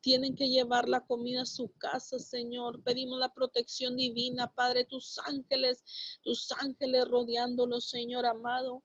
[0.00, 2.82] tienen que llevar la comida a su casa, Señor.
[2.82, 5.84] Pedimos la protección divina, Padre, tus ángeles,
[6.22, 8.82] tus ángeles rodeándolos, Señor amado.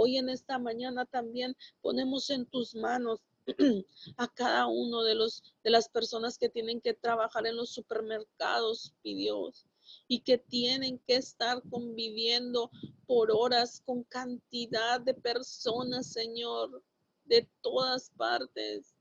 [0.00, 3.20] Hoy en esta mañana también ponemos en tus manos
[4.16, 8.94] a cada uno de los de las personas que tienen que trabajar en los supermercados,
[9.02, 9.66] mi Dios,
[10.06, 12.70] y que tienen que estar conviviendo
[13.08, 16.80] por horas con cantidad de personas, Señor,
[17.24, 18.94] de todas partes.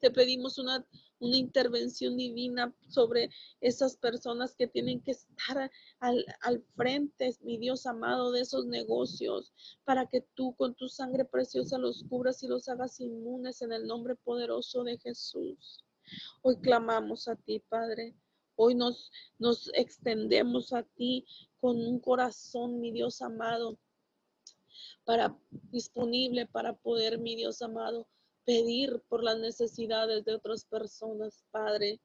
[0.00, 0.86] Te pedimos una
[1.18, 3.30] una intervención divina sobre
[3.60, 9.52] esas personas que tienen que estar al, al, frente, mi Dios amado, de esos negocios,
[9.84, 13.86] para que tú con tu sangre preciosa los cubras y los hagas inmunes en el
[13.86, 15.84] nombre poderoso de Jesús.
[16.42, 18.14] Hoy clamamos a ti, Padre.
[18.54, 21.26] Hoy nos, nos extendemos a ti
[21.60, 23.78] con un corazón, mi Dios amado,
[25.04, 25.36] para
[25.70, 28.06] disponible para poder, mi Dios amado,
[28.46, 32.00] pedir por las necesidades de otras personas, Padre.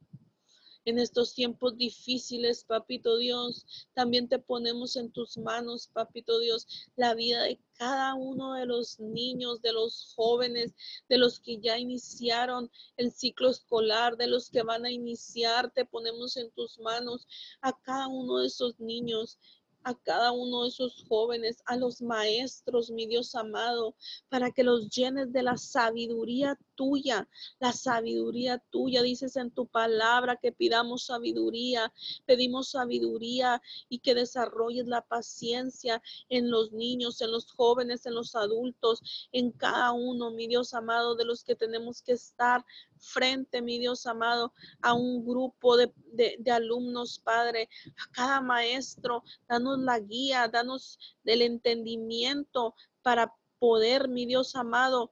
[0.84, 7.14] En estos tiempos difíciles, Papito Dios, también te ponemos en tus manos, Papito Dios, la
[7.14, 10.74] vida de cada uno de los niños, de los jóvenes,
[11.08, 15.86] de los que ya iniciaron el ciclo escolar, de los que van a iniciar, te
[15.86, 17.28] ponemos en tus manos
[17.62, 19.38] a cada uno de esos niños
[19.84, 23.96] a cada uno de esos jóvenes, a los maestros, mi Dios amado,
[24.30, 29.04] para que los llenes de la sabiduría tuya, la sabiduría tuya.
[29.04, 31.94] Dices en tu palabra que pidamos sabiduría,
[32.26, 38.34] pedimos sabiduría y que desarrolles la paciencia en los niños, en los jóvenes, en los
[38.34, 42.66] adultos, en cada uno, mi Dios amado, de los que tenemos que estar
[42.98, 49.78] frente, mi Dios amado, a un grupo de, de, alumnos, Padre, a cada maestro, danos
[49.78, 55.12] la guía, danos del entendimiento para poder, mi Dios amado,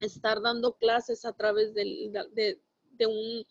[0.00, 2.10] estar dando clases a través de,
[2.92, 3.44] de un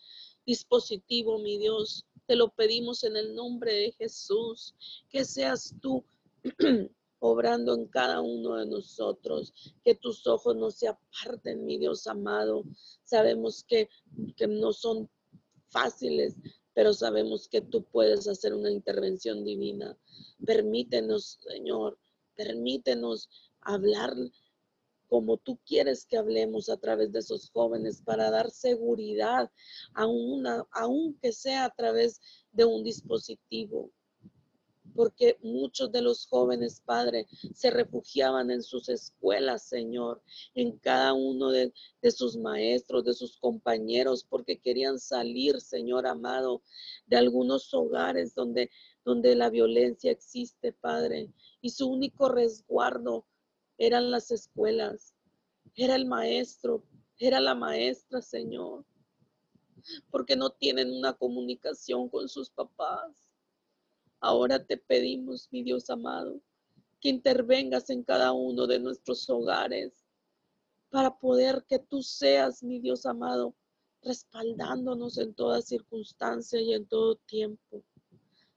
[0.45, 2.05] dispositivo, mi Dios.
[2.25, 4.75] Te lo pedimos en el nombre de Jesús,
[5.09, 6.03] que seas tú
[7.19, 12.63] obrando en cada uno de nosotros, que tus ojos no se aparten, mi Dios amado.
[13.03, 13.89] Sabemos que,
[14.35, 15.09] que no son
[15.67, 16.35] fáciles,
[16.73, 19.97] pero sabemos que tú puedes hacer una intervención divina.
[20.45, 21.99] Permítenos, Señor,
[22.35, 23.29] permítenos
[23.61, 24.15] hablar
[25.09, 29.51] como tú quieres que hablemos a través de esos jóvenes para dar seguridad,
[29.95, 33.91] a una, aunque sea a través de un dispositivo.
[34.95, 40.21] Porque muchos de los jóvenes, Padre, se refugiaban en sus escuelas, Señor,
[40.55, 41.71] en cada uno de,
[42.11, 46.61] sus maestros, de sus compañeros, porque querían salir, Señor amado,
[47.07, 48.69] de algunos hogares donde,
[49.05, 53.25] donde la violencia existe, Padre, y su único resguardo
[53.79, 55.15] eran las escuelas,
[55.73, 56.83] era el maestro,
[57.17, 58.85] era la maestra, Señor.
[60.11, 63.29] porque no tienen una comunicación con sus papás.
[64.19, 66.41] Ahora te pedimos, mi Dios amado,
[66.99, 70.05] que intervengas en cada uno de nuestros hogares
[70.89, 73.55] para poder que tú seas, mi Dios amado,
[74.01, 77.81] respaldándonos en toda circunstancia y en todo tiempo.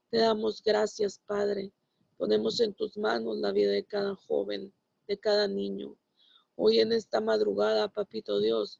[0.09, 1.71] Te damos gracias, Padre.
[2.17, 4.73] Ponemos en tus manos la vida de cada joven,
[5.07, 5.97] de cada niño.
[6.55, 8.79] Hoy en esta madrugada, Papito Dios,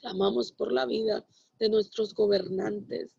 [0.00, 1.26] clamamos por la vida
[1.58, 3.16] de nuestros gobernantes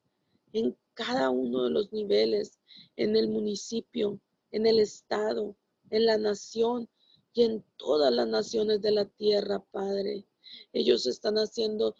[0.53, 2.59] en cada uno de los niveles,
[2.95, 4.19] en el municipio,
[4.51, 5.55] en el estado,
[5.89, 6.89] en la nación
[7.33, 10.25] y en todas las naciones de la tierra, Padre.
[10.73, 11.95] Ellos están haciendo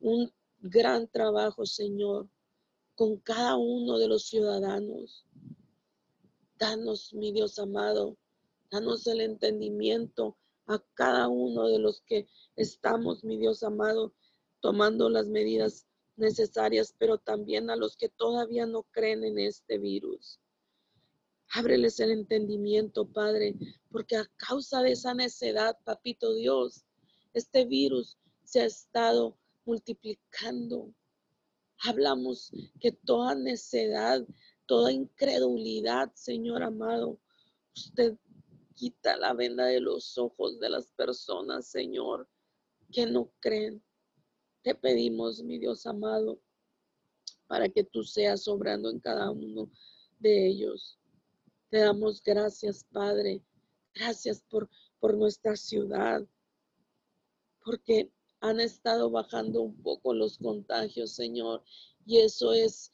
[0.00, 2.28] un gran trabajo, Señor,
[2.94, 5.24] con cada uno de los ciudadanos.
[6.58, 8.16] Danos, mi Dios amado,
[8.70, 14.14] danos el entendimiento a cada uno de los que estamos, mi Dios amado,
[14.60, 20.40] tomando las medidas necesarias, pero también a los que todavía no creen en este virus.
[21.50, 23.54] Ábreles el entendimiento, Padre,
[23.90, 26.84] porque a causa de esa necedad, Papito Dios,
[27.32, 30.92] este virus se ha estado multiplicando.
[31.84, 32.50] Hablamos
[32.80, 34.26] que toda necedad,
[34.66, 37.18] toda incredulidad, Señor amado,
[37.74, 38.18] usted
[38.78, 42.28] quita la venda de los ojos de las personas, Señor,
[42.92, 43.82] que no creen.
[44.62, 46.40] Te pedimos, mi Dios amado,
[47.48, 49.68] para que tú seas obrando en cada uno
[50.20, 50.96] de ellos.
[51.70, 53.42] Te damos gracias, Padre.
[53.94, 54.70] Gracias por,
[55.00, 56.24] por nuestra ciudad,
[57.64, 61.64] porque han estado bajando un poco los contagios, Señor,
[62.06, 62.92] y eso es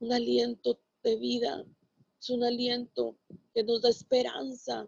[0.00, 1.64] un aliento de vida,
[2.20, 3.16] es un aliento
[3.54, 4.86] que nos da esperanza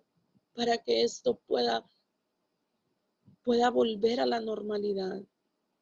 [0.55, 1.84] para que esto pueda
[3.42, 5.22] pueda volver a la normalidad.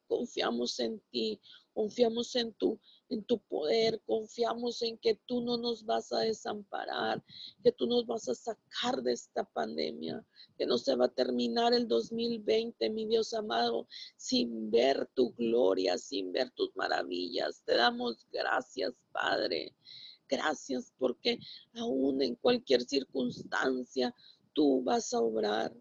[0.07, 1.39] Confiamos en ti,
[1.73, 7.23] confiamos en tu en tu poder, confiamos en que tú no nos vas a desamparar,
[7.63, 10.23] que tú nos vas a sacar de esta pandemia,
[10.57, 15.97] que no se va a terminar el 2020, mi Dios amado, sin ver tu gloria,
[15.97, 17.63] sin ver tus maravillas.
[17.65, 19.75] Te damos gracias, Padre.
[20.27, 21.39] Gracias porque
[21.73, 24.13] aún en cualquier circunstancia
[24.53, 25.75] tú vas a obrar.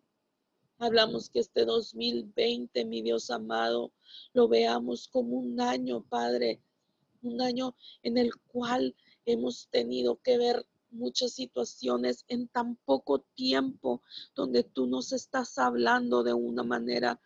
[0.78, 3.92] Hablamos que este 2020, mi Dios amado,
[4.32, 6.62] lo veamos como un año, Padre,
[7.22, 8.94] un año en el cual
[9.24, 14.02] hemos tenido que ver muchas situaciones en tan poco tiempo
[14.34, 17.20] donde tú nos estás hablando de una manera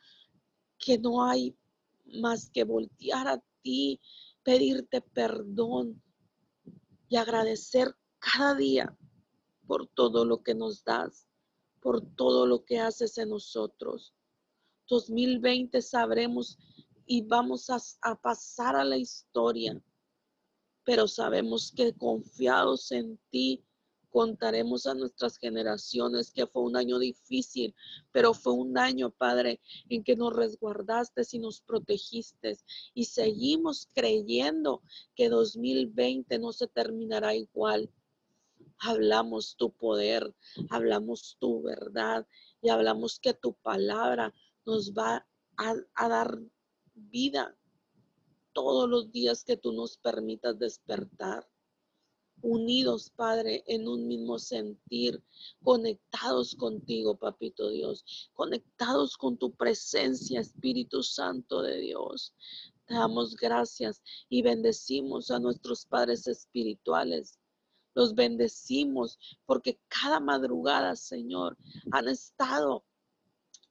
[0.78, 1.57] que no hay
[2.07, 4.01] más que voltear a ti,
[4.43, 6.03] pedirte perdón
[7.09, 8.97] y agradecer cada día
[9.66, 11.28] por todo lo que nos das,
[11.83, 14.14] por todo lo que haces en nosotros.
[14.89, 16.59] 2020 sabremos
[17.07, 19.83] y vamos a, pasar a la historia,
[20.85, 23.64] pero sabemos que confiados en ti
[24.09, 27.74] contaremos a nuestras generaciones que fue un año difícil,
[28.12, 32.59] pero fue un año, Padre, en que nos resguardaste y nos protegiste
[32.95, 34.83] y seguimos creyendo
[35.16, 37.91] que 2020 no se terminará igual.
[38.85, 40.35] Hablamos tu poder,
[40.68, 42.26] hablamos tu verdad
[42.61, 44.35] y hablamos que tu palabra
[44.66, 45.24] nos va
[45.57, 46.37] a, dar
[46.95, 47.57] vida
[48.53, 51.49] todos los días que tú nos permitas despertar.
[52.43, 55.22] Unidos, Padre, en un mismo sentir,
[55.62, 62.35] conectados contigo, Papito Dios, conectados con tu presencia, Espíritu Santo de Dios.
[62.87, 67.39] Te damos gracias y bendecimos a nuestros padres espirituales.
[67.95, 71.57] Los bendecimos porque cada madrugada, Señor,
[71.90, 72.84] han estado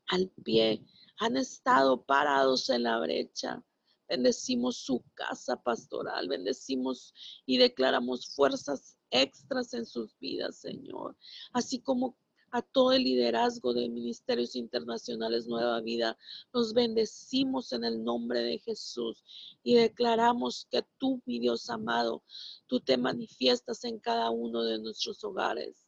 [0.08, 0.86] al pie,
[1.18, 3.64] han estado parados en la brecha.
[4.08, 7.14] Bendecimos su casa pastoral, bendecimos
[7.46, 11.16] y declaramos fuerzas extras en sus vidas, Señor,
[11.54, 12.18] así como
[12.52, 16.18] a todo el liderazgo de Ministerios Internacionales Nueva Vida.
[16.52, 19.24] Los bendecimos en el nombre de Jesús
[19.64, 22.24] y declaramos que tú, mi Dios amado,
[22.68, 25.88] tú te manifiestas en cada uno de nuestros hogares.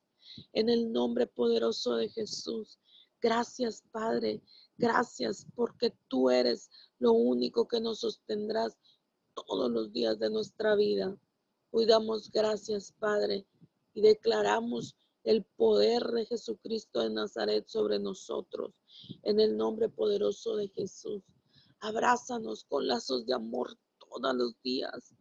[0.53, 2.79] En el nombre poderoso de Jesús.
[3.21, 4.41] Gracias, Padre.
[4.77, 8.77] Gracias porque tú eres lo único que nos sostendrás
[9.33, 11.15] todos los días de nuestra vida.
[11.71, 13.45] Hoy damos gracias, Padre,
[13.93, 18.73] y declaramos el poder de Jesucristo de Nazaret sobre nosotros.
[19.23, 21.23] En el nombre poderoso de Jesús.
[21.79, 25.15] Abrázanos con lazos de amor todos los días.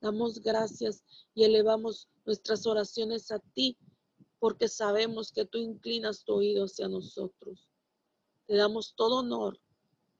[0.00, 3.78] Damos gracias y elevamos nuestras oraciones a ti,
[4.38, 7.68] porque sabemos que tú inclinas tu oído hacia nosotros.
[8.46, 9.58] Te damos todo honor,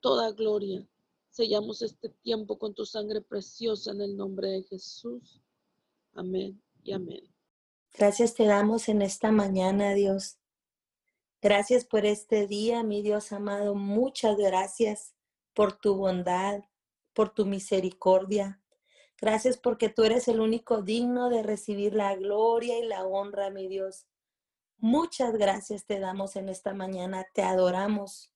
[0.00, 0.86] toda gloria,
[1.36, 5.38] Sellamos este tiempo con tu sangre preciosa en el nombre de Jesús.
[6.14, 7.35] Amén y amén.
[7.94, 10.38] Gracias te damos en esta mañana, Dios.
[11.40, 13.74] Gracias por este día, mi Dios amado.
[13.74, 15.14] Muchas gracias
[15.54, 16.60] por tu bondad,
[17.12, 18.60] por tu misericordia.
[19.18, 23.68] Gracias porque tú eres el único digno de recibir la gloria y la honra, mi
[23.68, 24.06] Dios.
[24.78, 28.32] Muchas gracias te damos en esta mañana, te adoramos.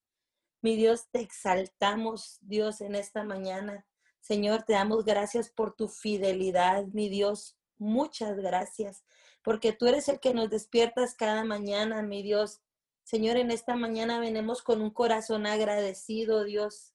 [0.61, 3.85] Mi Dios, te exaltamos, Dios, en esta mañana.
[4.21, 7.57] Señor, te damos gracias por tu fidelidad, mi Dios.
[7.77, 9.03] Muchas gracias,
[9.43, 12.61] porque tú eres el que nos despiertas cada mañana, mi Dios.
[13.03, 16.93] Señor, en esta mañana venimos con un corazón agradecido, Dios.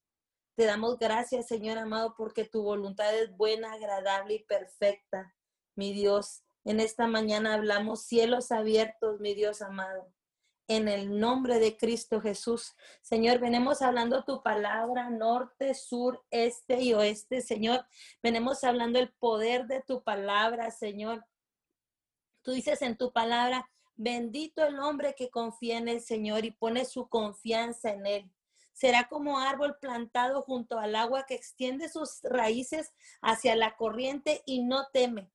[0.57, 5.34] Te damos gracias, Señor amado, porque tu voluntad es buena, agradable y perfecta.
[5.74, 10.12] Mi Dios, en esta mañana hablamos cielos abiertos, mi Dios amado.
[10.68, 12.74] En el nombre de Cristo Jesús.
[13.03, 17.86] Señor, venimos hablando tu palabra norte, sur, este y oeste, Señor.
[18.22, 21.24] Venimos hablando el poder de tu palabra, Señor.
[22.47, 26.86] Tú dices en tu palabra, bendito el hombre que confía en el Señor y pone
[26.86, 28.32] su confianza en él
[28.76, 32.92] será como árbol plantado junto al agua que extiende sus raíces
[33.22, 35.30] hacia la corriente y no teme.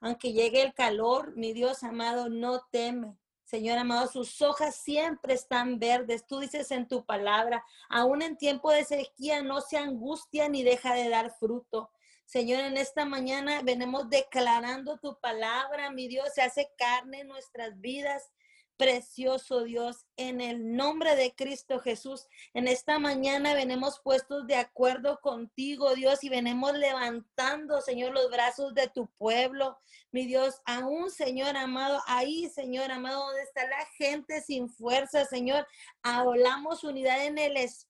[0.00, 3.18] Aunque llegue el calor, mi Dios amado, no teme.
[3.44, 6.26] Señor amado, sus hojas siempre están verdes.
[6.26, 10.94] Tú dices en tu palabra, aún en tiempo de sequía no se angustia ni deja
[10.94, 11.90] de dar fruto.
[12.28, 17.80] Señor, en esta mañana venimos declarando tu palabra, mi Dios, se hace carne en nuestras
[17.80, 18.30] vidas
[18.76, 22.26] precioso Dios, en el nombre de Cristo Jesús.
[22.52, 28.74] En esta mañana venimos puestos de acuerdo contigo, Dios, y venimos levantando, Señor, los brazos
[28.74, 29.78] de tu pueblo.
[30.12, 35.66] Mi Dios, aún, Señor amado, ahí, Señor amado, donde está la gente sin fuerza, Señor,
[36.02, 37.87] hablamos unidad en el Espíritu,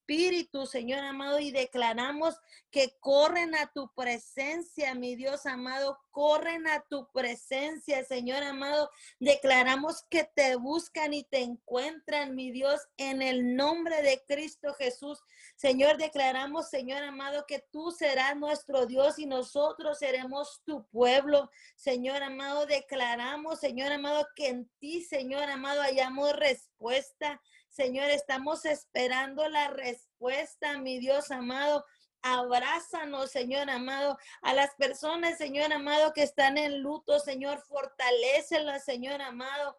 [0.66, 2.40] Señor amado, y declaramos
[2.70, 8.90] que corren a tu presencia, mi Dios amado, corren a tu presencia, Señor amado.
[9.20, 15.22] Declaramos que te buscan y te encuentran, mi Dios, en el nombre de Cristo Jesús.
[15.56, 21.50] Señor, declaramos, Señor amado, que tú serás nuestro Dios y nosotros seremos tu pueblo.
[21.76, 27.40] Señor amado, declaramos, Señor amado, que en ti, Señor amado, hayamos respuesta.
[27.68, 31.84] Señor, estamos esperando la respuesta, mi Dios amado.
[32.22, 39.22] Abrázanos, Señor amado, a las personas, Señor amado, que están en luto, Señor, fortalecelas, Señor
[39.22, 39.78] amado.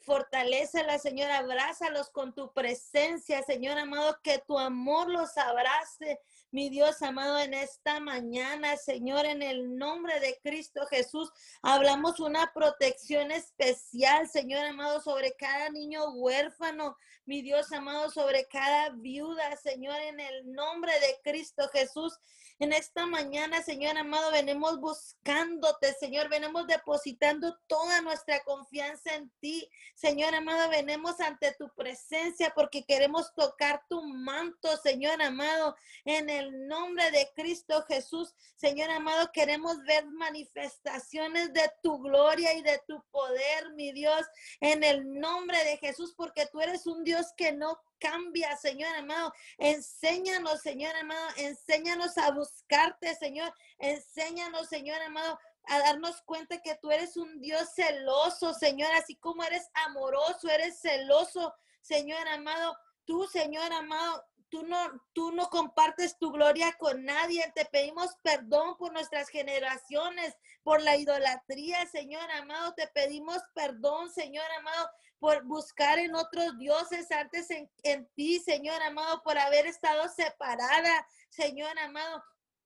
[0.00, 6.20] Fortalecela, Señor, abrázalos con tu presencia, Señor amado, que tu amor los abrace,
[6.50, 11.30] mi Dios amado, en esta mañana, Señor, en el nombre de Cristo Jesús,
[11.62, 16.96] hablamos una protección especial, Señor amado, sobre cada niño huérfano,
[17.26, 22.18] mi Dios amado, sobre cada viuda, Señor, en el nombre de Cristo Jesús.
[22.60, 29.68] En esta mañana, Señor amado, venimos buscándote, Señor, venimos depositando toda nuestra confianza en ti.
[29.94, 36.37] Señor amado, venimos ante tu presencia porque queremos tocar tu manto, Señor amado, en el
[36.68, 38.34] nombre de Cristo Jesús.
[38.56, 44.26] Señor amado, queremos ver manifestaciones de tu gloria y de tu poder, mi Dios,
[44.60, 49.32] en el nombre de Jesús, porque tú eres un Dios que no cambia, Señor amado.
[49.58, 53.52] Enséñanos, Señor amado, enséñanos a buscarte, Señor.
[53.78, 59.44] Enséñanos, Señor amado, a darnos cuenta que tú eres un Dios celoso, Señor, así como
[59.44, 62.76] eres amoroso, eres celoso, Señor amado.
[63.04, 64.78] Tú, Señor amado, tú no,
[65.12, 67.50] tú no compartes tu gloria con nadie.
[67.54, 72.74] Te pedimos perdón por nuestras generaciones, por la idolatría, Señor amado.
[72.74, 78.82] Te pedimos perdón, Señor amado, por buscar en otros dioses antes en, en ti, Señor
[78.82, 82.22] amado, por haber estado separada, Señor amado.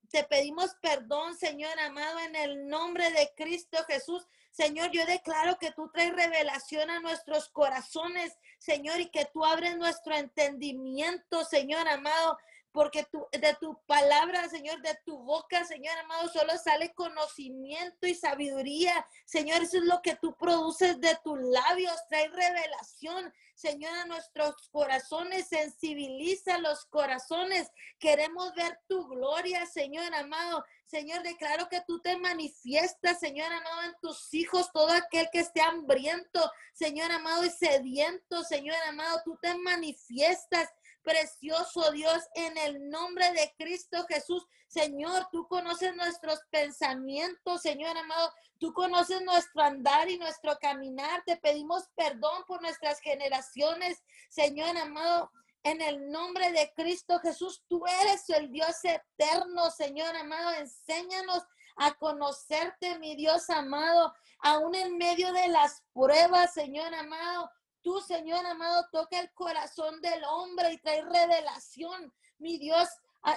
[0.09, 4.27] Te pedimos perdón, Señor amado, en el nombre de Cristo Jesús.
[4.53, 9.77] Señor, yo declaro que tú traes revelación a nuestros corazones, Señor, y que tú abres
[9.77, 12.37] nuestro entendimiento, Señor amado,
[12.73, 18.15] porque tú, de tu palabra, Señor, de tu boca, Señor amado, solo sale conocimiento y
[18.15, 19.05] sabiduría.
[19.25, 23.31] Señor, eso es lo que tú produces de tus labios, trae revelación.
[23.53, 27.69] Señor, a nuestros corazones, sensibiliza los corazones.
[27.99, 30.65] Queremos ver tu gloria, Señor amado.
[30.85, 35.61] Señor, declaro que tú te manifiestas, Señor amado, en tus hijos, todo aquel que esté
[35.61, 40.69] hambriento, Señor amado, y sediento, Señor amado, tú te manifiestas
[41.03, 44.45] precioso Dios, en el nombre de Cristo Jesús.
[44.67, 48.33] Señor, tú conoces nuestros pensamientos, Señor amado.
[48.57, 51.21] Tú conoces nuestro andar y nuestro caminar.
[51.25, 55.31] Te pedimos perdón por nuestras generaciones, Señor amado.
[55.65, 57.63] en el nombre de Cristo Jesús.
[57.69, 60.51] Tú eres el Dios eterno, Señor amado.
[60.51, 61.43] Enséñanos
[61.77, 67.49] a conocerte, mi Dios amado, aún en medio de las pruebas, Señor amado.
[67.83, 72.87] Tú, Señor amado, toca el corazón del hombre y trae revelación, mi Dios,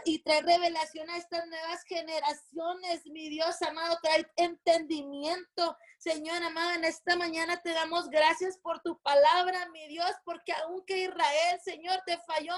[0.05, 5.77] y trae revelación a estas nuevas generaciones, mi Dios amado, trae entendimiento.
[5.99, 10.99] Señor amado, en esta mañana te damos gracias por tu palabra, mi Dios, porque aunque
[10.99, 12.55] Israel, Señor, te falló,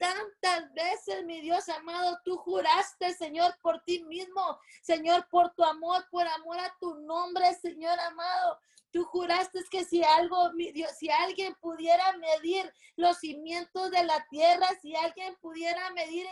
[0.00, 6.06] tantas veces, mi Dios amado, tú juraste, Señor, por ti mismo, Señor, por tu amor,
[6.10, 8.58] por amor a tu nombre, Señor amado.
[8.92, 14.66] Tú juraste que si algo, Dios, si alguien pudiera medir los cimientos de la tierra,
[14.82, 16.26] si alguien pudiera medir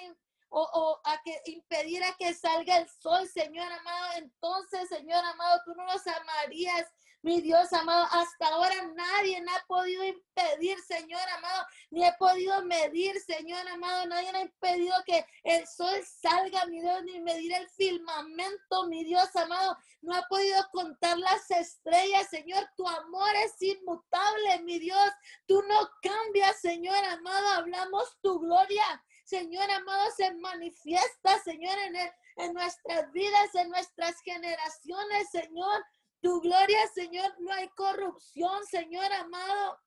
[0.51, 5.85] o, a que impidiera que salga el sol, Señor amado, entonces, Señor amado, tú no
[5.85, 6.87] nos amarías,
[7.23, 13.19] mi Dios amado, hasta ahora nadie ha podido impedir, Señor amado, ni he podido medir,
[13.21, 18.87] Señor amado, nadie ha impedido que el sol salga, mi Dios, ni medir el firmamento,
[18.87, 24.79] mi Dios amado, no ha podido contar las estrellas, Señor, tu amor es inmutable, mi
[24.79, 25.11] Dios,
[25.47, 31.97] tú no cambias, Señor amado, hablamos tu gloria, Señor amado, se manifiesta, Señor, en,
[32.37, 35.85] en nuestras vidas, en nuestras generaciones, Señor.
[36.21, 39.79] Tu gloria, Señor, no hay corrupción, Señor amado.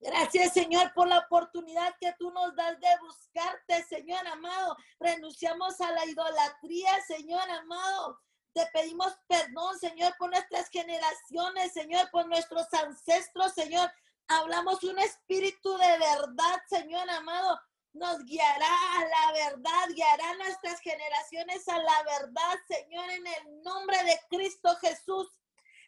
[0.00, 4.76] Gracias, Señor, por la oportunidad que tú nos das de buscarte, Señor amado.
[5.00, 8.20] Renunciamos a la idolatría, Señor amado.
[8.52, 13.90] Te pedimos perdón, Señor, por nuestras generaciones, Señor, por nuestros ancestros, Señor.
[14.28, 17.60] Hablamos un espíritu de verdad, Señor amado,
[17.98, 23.62] nos guiará a la verdad, guiará a nuestras generaciones a la verdad, Señor, en el
[23.62, 25.37] nombre de Cristo Jesús.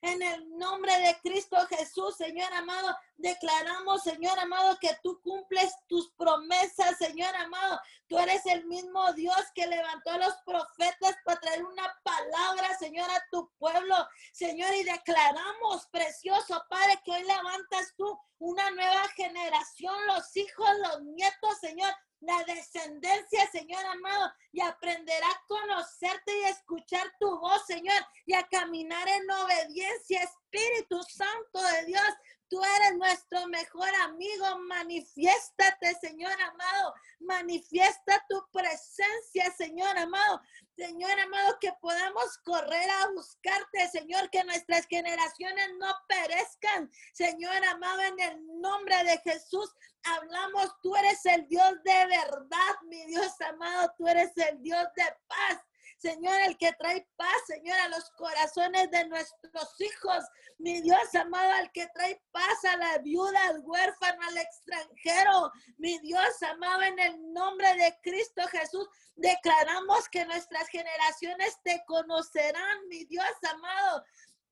[0.02, 6.10] En el nombre de Cristo Jesús, Señor amado, declaramos, Señor amado, que tú cumples tus
[6.12, 7.78] promesas, Señor amado.
[8.08, 13.10] Tú eres el mismo Dios que levantó a los profetas para traer una palabra, Señor,
[13.10, 13.94] a tu pueblo,
[14.32, 21.02] Señor, y declaramos, precioso Padre, que hoy levantas tú una nueva generación, los hijos, los
[21.02, 28.00] nietos, Señor, la descendencia, Señor amado, y aprenderá a conocerte y escuchar tu voz, Señor,
[28.26, 32.04] y a caminar en obediencia, Espíritu Santo de Dios.
[32.50, 34.58] Tú eres nuestro mejor amigo.
[34.66, 36.94] Manifiéstate, Señor amado.
[37.20, 40.42] Manifiesta tu presencia, Señor amado.
[40.76, 46.90] Señor amado, que podamos correr a buscarte, Señor, que nuestras generaciones no perezcan.
[47.12, 49.72] Señor amado, en el nombre de Jesús,
[50.02, 55.04] hablamos, tú eres el Dios de verdad, mi Dios amado, tú eres el Dios de
[55.28, 55.60] paz.
[56.00, 60.24] Señor, el que trae paz, Señor, a los corazones de nuestros hijos.
[60.56, 65.52] Mi Dios amado, el que trae paz a la viuda, al huérfano, al extranjero.
[65.76, 72.88] Mi Dios amado, en el nombre de Cristo Jesús, declaramos que nuestras generaciones te conocerán,
[72.88, 74.02] mi Dios amado.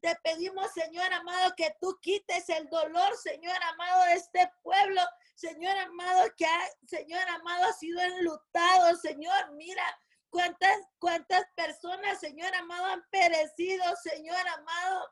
[0.00, 5.00] Te pedimos, Señor amado, que tú quites el dolor, Señor amado, de este pueblo.
[5.34, 8.94] Señor amado, que ha, Señor amado, ha sido enlutado.
[8.96, 9.82] Señor, mira,
[10.30, 15.08] ¿Cuántas, cuántas personas, Señor amado, han perecido, Señor amado?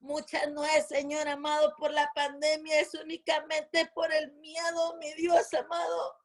[0.00, 5.52] Muchas no es, Señor amado, por la pandemia, es únicamente por el miedo, mi Dios
[5.54, 6.16] amado.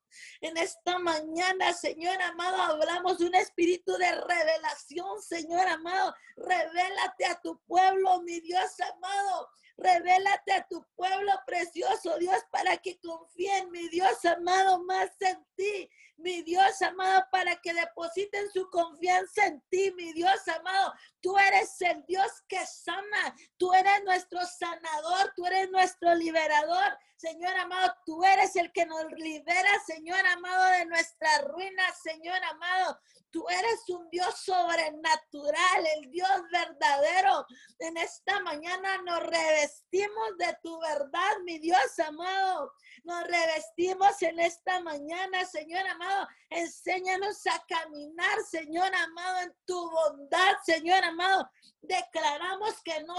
[0.41, 6.13] En esta mañana, Señor amado, hablamos de un espíritu de revelación, Señor amado.
[6.35, 9.49] Revélate a tu pueblo, mi Dios amado.
[9.77, 15.89] Revélate a tu pueblo precioso, Dios, para que confíen, mi Dios amado, más en ti.
[16.17, 20.93] Mi Dios amado, para que depositen su confianza en ti, mi Dios amado.
[21.21, 23.35] Tú eres el Dios que sana.
[23.57, 25.33] Tú eres nuestro sanador.
[25.35, 26.97] Tú eres nuestro liberador.
[27.17, 32.99] Señor amado, tú eres el que nos libera, Señor amado, de nuestra ruina, Señor amado.
[33.33, 37.47] Tú eres un Dios sobrenatural, el Dios verdadero.
[37.79, 42.71] En esta mañana nos revestimos de tu verdad, mi Dios amado.
[43.03, 46.27] Nos revestimos en esta mañana, Señor amado.
[46.51, 51.49] Enséñanos a caminar, Señor amado, en tu bondad, Señor amado.
[51.81, 53.15] Declaramos que no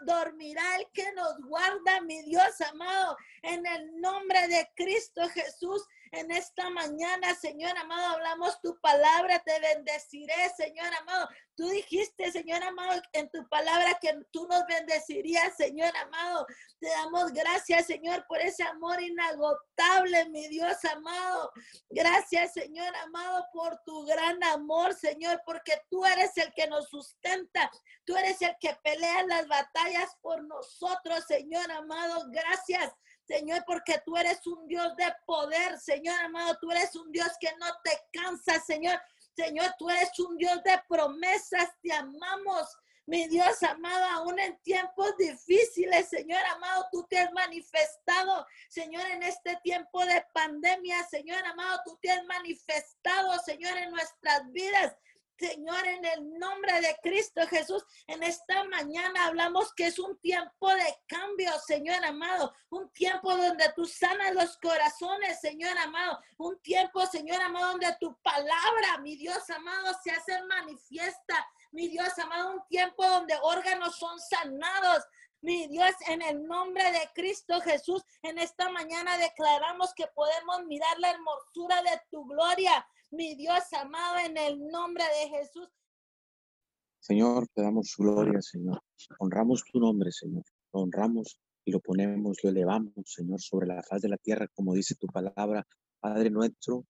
[0.00, 3.16] dormirá el que nos guarda, mi Dios amado.
[3.42, 9.58] En el nombre de Cristo Jesús en esta mañana, Señor amado, hablamos tu palabra, te
[9.60, 11.26] bendeciré, Señor amado.
[11.56, 16.46] Tú dijiste, Señor amado, en tu palabra que tú nos bendecirías, Señor amado.
[16.78, 21.50] Te damos gracias, Señor, por ese amor inagotable, mi Dios amado.
[21.88, 27.70] Gracias, Señor amado, por tu gran amor, Señor, porque tú eres el que nos sustenta.
[28.04, 32.26] Tú eres el que pelea las batallas por nosotros, Señor amado.
[32.30, 32.92] Gracias.
[33.32, 37.50] Señor, porque tú eres un Dios de poder, Señor amado, tú eres un Dios que
[37.58, 39.00] no te cansa, Señor.
[39.34, 42.76] Señor, tú eres un Dios de promesas, te amamos.
[43.06, 49.22] Mi Dios amado, aún en tiempos difíciles, Señor amado, tú te has manifestado, Señor, en
[49.22, 54.94] este tiempo de pandemia, Señor amado, tú te has manifestado, Señor, en nuestras vidas.
[55.38, 60.68] Señor, en el nombre de Cristo Jesús, en esta mañana hablamos que es un tiempo
[60.68, 67.04] de cambio, Señor amado, un tiempo donde tú sanas los corazones, Señor amado, un tiempo,
[67.06, 72.66] Señor amado, donde tu palabra, mi Dios amado, se hace manifiesta, mi Dios amado, un
[72.68, 75.04] tiempo donde órganos son sanados,
[75.40, 80.96] mi Dios, en el nombre de Cristo Jesús, en esta mañana declaramos que podemos mirar
[81.00, 85.68] la hermosura de tu gloria mi Dios amado, en el nombre de Jesús.
[86.98, 88.82] Señor, te damos gloria, Señor.
[89.18, 90.44] Honramos tu nombre, Señor.
[90.72, 94.74] Lo honramos y lo ponemos, lo elevamos, Señor, sobre la faz de la tierra, como
[94.74, 95.66] dice tu palabra.
[96.00, 96.86] Padre nuestro,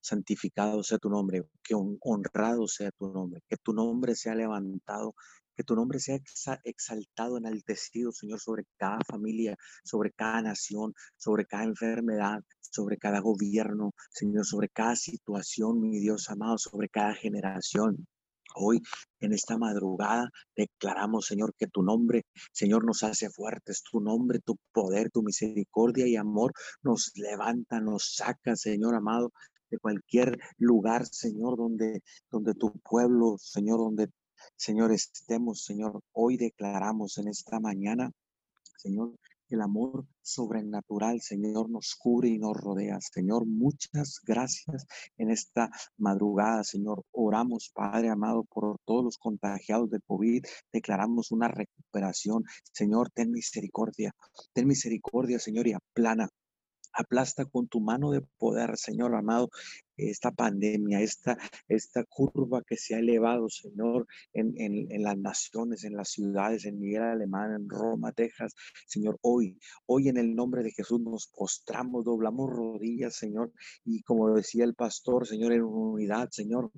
[0.00, 5.14] santificado sea tu nombre, que honrado sea tu nombre, que tu nombre sea levantado
[5.60, 6.18] que tu nombre sea
[6.64, 9.54] exaltado, enaltecido, Señor, sobre cada familia,
[9.84, 16.30] sobre cada nación, sobre cada enfermedad, sobre cada gobierno, Señor, sobre cada situación, mi Dios
[16.30, 18.06] amado, sobre cada generación.
[18.54, 18.80] Hoy,
[19.20, 23.82] en esta madrugada, declaramos, Señor, que tu nombre, Señor, nos hace fuertes.
[23.82, 29.30] Tu nombre, tu poder, tu misericordia y amor nos levanta, nos saca, Señor amado,
[29.70, 34.08] de cualquier lugar, Señor, donde, donde tu pueblo, Señor, donde
[34.56, 38.10] Señor, estemos, Señor, hoy declaramos en esta mañana,
[38.76, 39.14] Señor,
[39.50, 42.98] el amor sobrenatural, Señor, nos cubre y nos rodea.
[43.00, 44.86] Señor, muchas gracias
[45.18, 47.02] en esta madrugada, Señor.
[47.10, 50.44] Oramos, Padre amado, por todos los contagiados de COVID.
[50.72, 52.44] Declaramos una recuperación.
[52.72, 54.12] Señor, ten misericordia.
[54.52, 56.28] Ten misericordia, Señor, y aplana
[56.92, 59.48] Aplasta con tu mano de poder, Señor amado,
[60.08, 61.36] esta pandemia, esta,
[61.68, 66.78] esta curva que se ha elevado, Señor, en, en, las naciones, en las ciudades, en
[66.78, 68.54] Miguel Alemán, en Roma, Texas.
[68.86, 73.52] Señor, hoy, hoy en el nombre de Jesús nos postramos, doblamos rodillas, Señor,
[73.84, 76.70] y como decía el pastor, Señor, en unidad, Señor,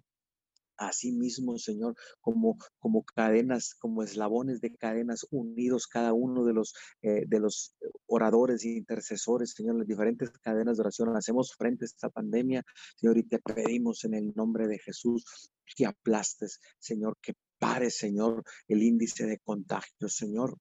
[0.76, 6.74] Así mismo, Señor, como, como cadenas, como eslabones de cadenas unidos cada uno de los,
[7.02, 11.16] eh, de los oradores e intercesores, Señor, las diferentes cadenas de oración.
[11.16, 12.64] Hacemos frente a esta pandemia,
[12.96, 18.42] Señor, y te pedimos en el nombre de Jesús que aplastes, Señor, que pare, Señor,
[18.68, 20.56] el índice de contagio, Señor.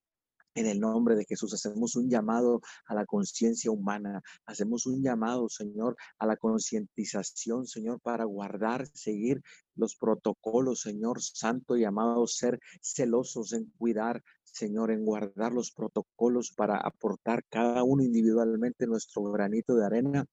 [0.53, 5.47] En el nombre de Jesús hacemos un llamado a la conciencia humana, hacemos un llamado,
[5.47, 9.41] Señor, a la concientización, Señor, para guardar, seguir
[9.75, 16.51] los protocolos, Señor Santo y amado, ser celosos en cuidar, Señor, en guardar los protocolos
[16.51, 20.25] para aportar cada uno individualmente nuestro granito de arena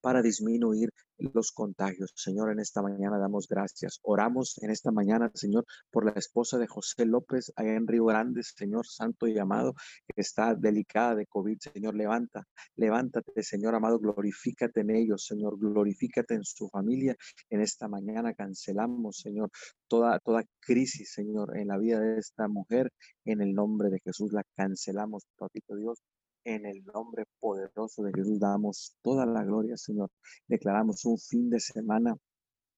[0.00, 2.12] para disminuir los contagios.
[2.14, 4.00] Señor, en esta mañana damos gracias.
[4.02, 8.42] Oramos en esta mañana, Señor, por la esposa de José López allá en Río Grande,
[8.42, 9.74] Señor Santo y amado,
[10.06, 11.58] que está delicada de COVID.
[11.58, 12.44] Señor, levanta,
[12.76, 17.16] levántate, Señor amado, glorifícate en ellos, Señor, glorifícate en su familia.
[17.50, 19.50] En esta mañana cancelamos, Señor,
[19.88, 22.90] toda, toda crisis, Señor, en la vida de esta mujer.
[23.24, 25.98] En el nombre de Jesús la cancelamos, Papito Dios.
[26.44, 30.10] En el nombre poderoso de Jesús damos toda la gloria, Señor.
[30.48, 32.16] Declaramos un fin de semana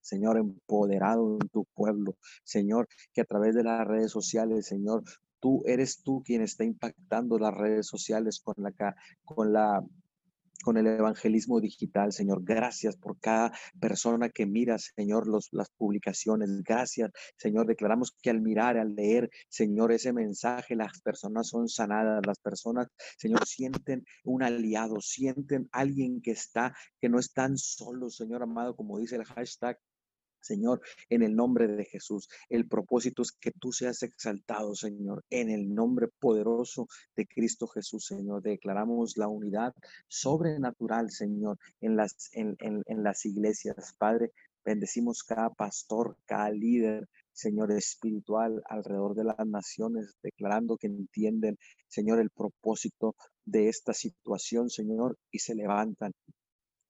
[0.04, 2.16] Señor, empoderado en tu pueblo.
[2.44, 5.02] Señor, que a través de las redes sociales, Señor,
[5.40, 8.94] tú eres tú quien está impactando las redes sociales con la,
[9.24, 9.82] con la
[10.64, 12.42] con el evangelismo digital, Señor.
[12.42, 16.48] Gracias por cada persona que mira, Señor, los, las publicaciones.
[16.62, 17.66] Gracias, Señor.
[17.66, 22.88] Declaramos que al mirar, al leer, Señor, ese mensaje, las personas son sanadas, las personas,
[23.18, 28.98] Señor, sienten un aliado, sienten alguien que está, que no están solos, Señor amado, como
[28.98, 29.78] dice el hashtag
[30.44, 32.28] Señor, en el nombre de Jesús.
[32.48, 36.86] El propósito es que tú seas exaltado, Señor, en el nombre poderoso
[37.16, 38.42] de Cristo Jesús, Señor.
[38.42, 39.72] Declaramos la unidad
[40.06, 43.94] sobrenatural, Señor, en las, en, en las iglesias.
[43.98, 44.32] Padre,
[44.64, 52.20] bendecimos cada pastor, cada líder, Señor espiritual, alrededor de las naciones, declarando que entienden, Señor,
[52.20, 56.12] el propósito de esta situación, Señor, y se levantan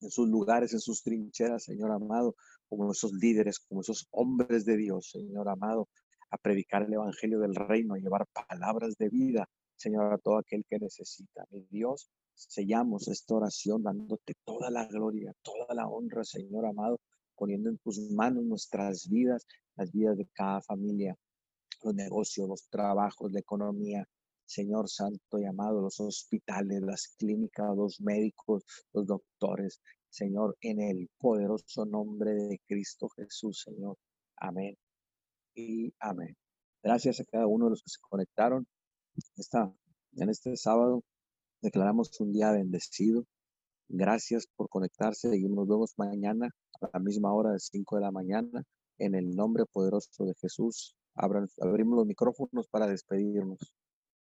[0.05, 2.35] en sus lugares, en sus trincheras, Señor amado,
[2.69, 5.89] como esos líderes, como esos hombres de Dios, Señor amado,
[6.29, 10.63] a predicar el Evangelio del Reino, a llevar palabras de vida, Señor, a todo aquel
[10.69, 11.45] que necesita.
[11.51, 16.99] Mi Dios, sellamos esta oración dándote toda la gloria, toda la honra, Señor amado,
[17.35, 19.45] poniendo en tus manos nuestras vidas,
[19.75, 21.17] las vidas de cada familia,
[21.83, 24.07] los negocios, los trabajos, la economía,
[24.45, 31.09] Señor Santo y amado, los hospitales, las clínicas, los médicos, los doctores, Señor, en el
[31.17, 33.97] poderoso nombre de Cristo Jesús, Señor.
[34.37, 34.77] Amén
[35.55, 36.35] y amén.
[36.83, 38.67] Gracias a cada uno de los que se conectaron.
[39.37, 39.73] Esta,
[40.17, 41.03] en este sábado
[41.61, 43.25] declaramos un día bendecido.
[43.87, 46.49] Gracias por conectarse nos vemos mañana
[46.81, 48.63] a la misma hora de 5 de la mañana
[48.97, 50.95] en el nombre poderoso de Jesús.
[51.15, 53.59] abrimos los micrófonos para despedirnos.